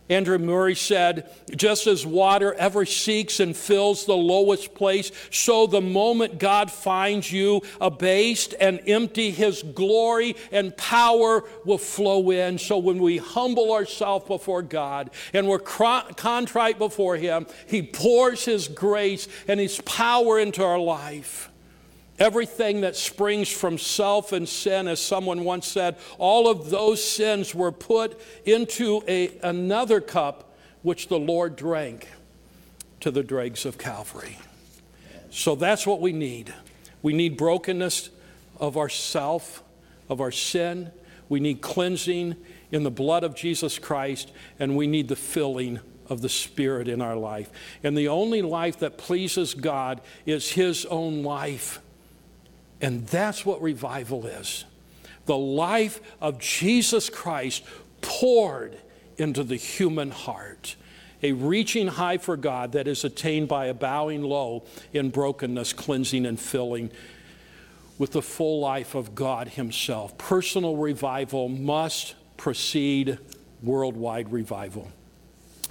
Andrew 0.09 0.37
Murray 0.37 0.75
said, 0.75 1.29
just 1.55 1.85
as 1.87 2.05
water 2.05 2.53
ever 2.53 2.85
seeks 2.85 3.39
and 3.39 3.55
fills 3.55 4.05
the 4.05 4.15
lowest 4.15 4.73
place, 4.73 5.11
so 5.31 5.67
the 5.67 5.81
moment 5.81 6.39
God 6.39 6.71
finds 6.71 7.31
you 7.31 7.61
abased 7.81 8.55
and 8.59 8.79
empty, 8.87 9.31
his 9.31 9.63
glory 9.63 10.35
and 10.51 10.75
power 10.77 11.43
will 11.65 11.77
flow 11.77 12.31
in. 12.31 12.57
So 12.57 12.77
when 12.77 12.99
we 12.99 13.17
humble 13.17 13.73
ourselves 13.73 14.27
before 14.27 14.61
God 14.61 15.09
and 15.33 15.47
we're 15.47 15.59
contrite 15.59 16.79
before 16.79 17.17
him, 17.17 17.45
he 17.67 17.81
pours 17.81 18.45
his 18.45 18.67
grace 18.67 19.27
and 19.47 19.59
his 19.59 19.81
power 19.81 20.39
into 20.39 20.63
our 20.63 20.79
life. 20.79 21.49
Everything 22.19 22.81
that 22.81 22.95
springs 22.95 23.49
from 23.49 23.77
self 23.77 24.31
and 24.31 24.49
sin, 24.49 24.87
as 24.87 24.99
someone 24.99 25.43
once 25.43 25.67
said, 25.67 25.97
all 26.17 26.49
of 26.49 26.69
those 26.71 27.03
sins 27.03 27.53
were 27.53 27.71
put 27.71 28.19
into 28.45 29.03
a, 29.07 29.37
another 29.43 30.01
cup 30.01 30.55
which 30.81 31.09
the 31.09 31.19
Lord 31.19 31.55
drank 31.55 32.07
to 33.01 33.11
the 33.11 33.23
dregs 33.23 33.65
of 33.65 33.77
Calvary. 33.77 34.39
So 35.29 35.55
that's 35.55 35.85
what 35.85 36.01
we 36.01 36.11
need. 36.11 36.53
We 37.03 37.13
need 37.13 37.37
brokenness 37.37 38.09
of 38.59 38.77
ourself, 38.77 39.61
of 40.09 40.19
our 40.19 40.31
sin. 40.31 40.91
We 41.29 41.39
need 41.39 41.61
cleansing 41.61 42.35
in 42.71 42.83
the 42.83 42.91
blood 42.91 43.23
of 43.23 43.35
Jesus 43.35 43.77
Christ, 43.77 44.31
and 44.59 44.75
we 44.75 44.87
need 44.87 45.07
the 45.07 45.15
filling 45.15 45.79
of 46.09 46.21
the 46.21 46.29
Spirit 46.29 46.87
in 46.87 47.01
our 47.01 47.15
life. 47.15 47.51
And 47.83 47.97
the 47.97 48.07
only 48.07 48.41
life 48.41 48.79
that 48.79 48.97
pleases 48.97 49.53
God 49.53 50.01
is 50.25 50.51
His 50.51 50.85
own 50.85 51.23
life. 51.23 51.79
And 52.81 53.07
that's 53.07 53.45
what 53.45 53.61
revival 53.61 54.25
is 54.25 54.65
the 55.25 55.37
life 55.37 55.99
of 56.21 56.39
Jesus 56.39 57.09
Christ 57.09 57.63
poured 58.01 58.77
into 59.17 59.43
the 59.43 59.57
human 59.57 60.09
heart. 60.09 60.77
A 61.21 61.33
reaching 61.33 61.87
high 61.87 62.17
for 62.17 62.37
God 62.37 62.71
that 62.71 62.87
is 62.87 63.03
attained 63.03 63.49
by 63.49 63.65
a 63.65 63.73
bowing 63.73 64.23
low 64.23 64.63
in 64.93 65.09
brokenness, 65.09 65.73
cleansing, 65.73 66.25
and 66.25 66.39
filling 66.39 66.91
with 67.97 68.11
the 68.11 68.21
full 68.21 68.61
life 68.61 68.95
of 68.95 69.15
God 69.15 69.49
Himself. 69.49 70.17
Personal 70.17 70.77
revival 70.77 71.49
must 71.49 72.15
precede 72.37 73.17
worldwide 73.61 74.31
revival 74.31 74.91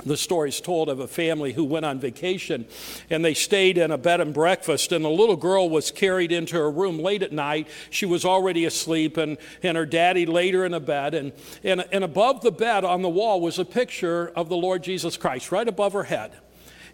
the 0.05 0.17
story 0.17 0.51
is 0.51 0.61
told 0.61 0.89
of 0.89 1.01
a 1.01 1.09
family 1.09 1.53
who 1.53 1.65
went 1.65 1.87
on 1.87 1.99
vacation 1.99 2.67
and 3.11 3.25
they 3.25 3.35
stayed 3.35 3.79
in 3.79 3.91
a 3.91 3.99
bed 3.99 4.21
and 4.21 4.35
breakfast 4.35 4.93
and 4.93 5.05
a 5.05 5.09
little 5.09 5.37
girl 5.37 5.69
was 5.69 5.91
carried 5.91 6.33
into 6.33 6.57
her 6.57 6.71
room 6.71 6.99
late 6.99 7.23
at 7.23 7.33
night. 7.33 7.69
She 7.91 8.07
was 8.07 8.25
already 8.25 8.65
asleep 8.65 9.17
and, 9.17 9.39
and 9.63 9.77
her 9.77 9.87
daddy 9.87 10.27
laid 10.27 10.55
her 10.55 10.65
in 10.65 10.75
a 10.75 10.81
bed 10.81 11.15
and, 11.15 11.33
and, 11.65 11.85
and 11.93 12.05
above 12.05 12.43
the 12.43 12.53
bed 12.53 12.85
on 12.85 13.03
the 13.03 13.09
wall 13.09 13.41
was 13.41 13.59
a 13.59 13.65
picture 13.65 14.29
of 14.37 14.49
the 14.49 14.57
lord 14.57 14.83
jesus 14.83 15.17
christ 15.17 15.51
right 15.51 15.69
above 15.69 15.93
her 15.93 16.05
head. 16.05 16.33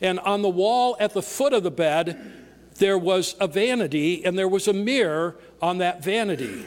And 0.01 0.19
on 0.21 0.43
the 0.43 0.49
wall 0.49 0.97
at 1.01 1.13
the 1.13 1.23
foot 1.23 1.53
of 1.53 1.63
the 1.63 1.71
bed 1.71 2.33
there 2.77 2.99
was 2.99 3.35
a 3.41 3.47
vanity 3.47 4.25
and 4.25 4.39
there 4.39 4.49
was 4.49 4.69
a 4.69 4.73
mirror 4.73 5.37
on 5.61 5.79
that 5.79 6.03
vanity 6.03 6.65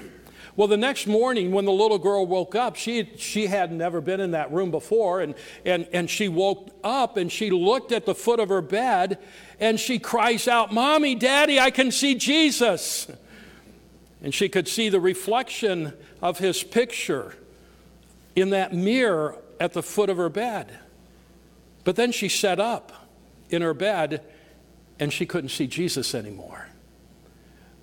well, 0.55 0.67
the 0.69 0.77
next 0.77 1.05
morning 1.05 1.51
when 1.51 1.65
the 1.65 1.71
little 1.71 1.97
girl 1.97 2.25
woke 2.25 2.55
up, 2.55 2.77
she, 2.77 3.11
she 3.17 3.47
had 3.47 3.73
never 3.73 3.99
been 3.99 4.21
in 4.21 4.31
that 4.31 4.51
room 4.53 4.71
before, 4.71 5.19
and, 5.19 5.35
and, 5.65 5.85
and 5.91 6.09
she 6.09 6.29
woke 6.29 6.69
up 6.81 7.17
and 7.17 7.29
she 7.29 7.49
looked 7.49 7.91
at 7.91 8.05
the 8.05 8.15
foot 8.15 8.39
of 8.39 8.47
her 8.49 8.61
bed 8.61 9.19
and 9.59 9.79
she 9.79 9.99
cries 9.99 10.47
out, 10.47 10.73
Mommy, 10.73 11.13
Daddy, 11.15 11.59
I 11.59 11.71
can 11.71 11.91
see 11.91 12.15
Jesus. 12.15 13.07
And 14.21 14.33
she 14.33 14.47
could 14.47 14.67
see 14.67 14.89
the 14.89 14.99
reflection 14.99 15.93
of 16.21 16.39
his 16.39 16.63
picture 16.63 17.35
in 18.35 18.51
that 18.51 18.73
mirror 18.73 19.37
at 19.59 19.73
the 19.73 19.83
foot 19.83 20.09
of 20.09 20.17
her 20.17 20.29
bed. 20.29 20.79
But 21.83 21.95
then 21.97 22.11
she 22.11 22.29
sat 22.29 22.59
up 22.59 22.91
in 23.49 23.61
her 23.61 23.73
bed 23.73 24.21
and 24.99 25.11
she 25.11 25.25
couldn't 25.25 25.49
see 25.49 25.67
Jesus 25.67 26.15
anymore. 26.15 26.69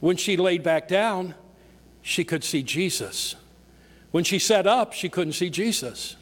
When 0.01 0.17
she 0.17 0.37
laid 0.37 0.63
back 0.63 0.89
down, 0.89 1.35
she 2.03 2.25
could 2.25 2.45
see 2.45 2.63
Jesus. 2.63 3.37
When 4.11 4.25
she 4.25 4.39
sat 4.39 4.67
up, 4.67 4.93
she 4.93 5.09
couldn't 5.09 5.33
see 5.33 5.49
Jesus. 5.49 6.17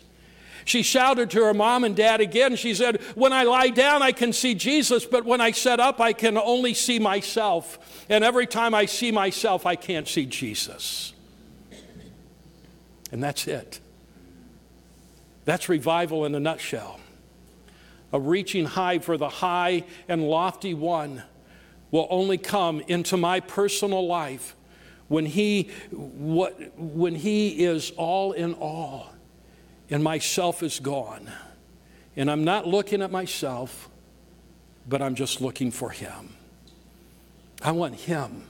She 0.64 0.82
shouted 0.82 1.30
to 1.30 1.44
her 1.44 1.54
mom 1.54 1.84
and 1.84 1.96
dad 1.96 2.20
again. 2.20 2.54
She 2.54 2.74
said, 2.74 3.00
When 3.14 3.32
I 3.32 3.44
lie 3.44 3.70
down, 3.70 4.02
I 4.02 4.12
can 4.12 4.32
see 4.32 4.54
Jesus, 4.54 5.04
but 5.06 5.24
when 5.24 5.40
I 5.40 5.50
sit 5.50 5.80
up, 5.80 6.00
I 6.00 6.12
can 6.12 6.36
only 6.36 6.74
see 6.74 6.98
myself. 6.98 8.04
And 8.08 8.22
every 8.22 8.46
time 8.46 8.74
I 8.74 8.84
see 8.84 9.10
myself, 9.10 9.66
I 9.66 9.74
can't 9.74 10.06
see 10.06 10.26
Jesus. 10.26 11.12
And 13.10 13.22
that's 13.22 13.48
it. 13.48 13.80
That's 15.44 15.68
revival 15.68 16.26
in 16.26 16.34
a 16.34 16.40
nutshell. 16.40 17.00
A 18.12 18.20
reaching 18.20 18.66
high 18.66 18.98
for 18.98 19.16
the 19.16 19.28
high 19.28 19.84
and 20.08 20.28
lofty 20.28 20.74
one 20.74 21.22
will 21.90 22.06
only 22.10 22.38
come 22.38 22.80
into 22.86 23.16
my 23.16 23.40
personal 23.40 24.06
life 24.06 24.54
when 25.10 25.26
he, 25.26 25.68
what, 25.90 26.56
when 26.78 27.16
he 27.16 27.64
is 27.64 27.90
all 27.96 28.30
in 28.30 28.54
all 28.54 29.08
and 29.90 30.04
myself 30.04 30.62
is 30.62 30.78
gone, 30.78 31.28
and 32.14 32.30
I'm 32.30 32.44
not 32.44 32.64
looking 32.64 33.02
at 33.02 33.10
myself, 33.10 33.88
but 34.88 35.02
I'm 35.02 35.16
just 35.16 35.40
looking 35.40 35.72
for 35.72 35.90
him. 35.90 36.30
I 37.60 37.72
want 37.72 37.96
him 37.96 38.44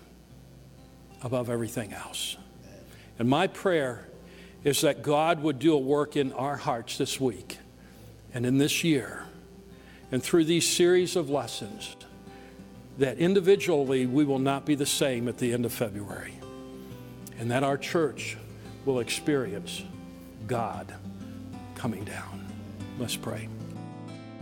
above 1.23 1.49
everything 1.49 1.95
else. 1.95 2.37
And 3.19 3.27
my 3.27 3.47
prayer 3.47 4.07
is 4.63 4.83
that 4.83 5.03
God 5.03 5.43
would 5.43 5.59
do 5.59 5.73
a 5.73 5.79
work 5.79 6.15
in 6.15 6.31
our 6.35 6.57
hearts 6.57 6.99
this 6.99 7.19
week 7.19 7.57
and 8.35 8.45
in 8.45 8.59
this 8.59 8.85
year 8.85 9.25
and 10.13 10.23
through 10.23 10.45
these 10.45 10.69
series 10.69 11.17
of 11.17 11.31
lessons 11.31 11.97
that 12.99 13.17
individually 13.17 14.05
we 14.05 14.25
will 14.27 14.39
not 14.39 14.67
be 14.67 14.75
the 14.75 14.85
same 14.85 15.27
at 15.27 15.39
the 15.39 15.55
end 15.55 15.65
of 15.65 15.73
February, 15.73 16.35
and 17.41 17.51
that 17.51 17.65
our 17.65 17.79
church 17.79 18.37
will 18.85 19.01
experience 19.01 19.83
God 20.47 20.95
coming 21.75 22.05
down. 22.05 22.47
Let's 22.99 23.17
pray. 23.17 23.49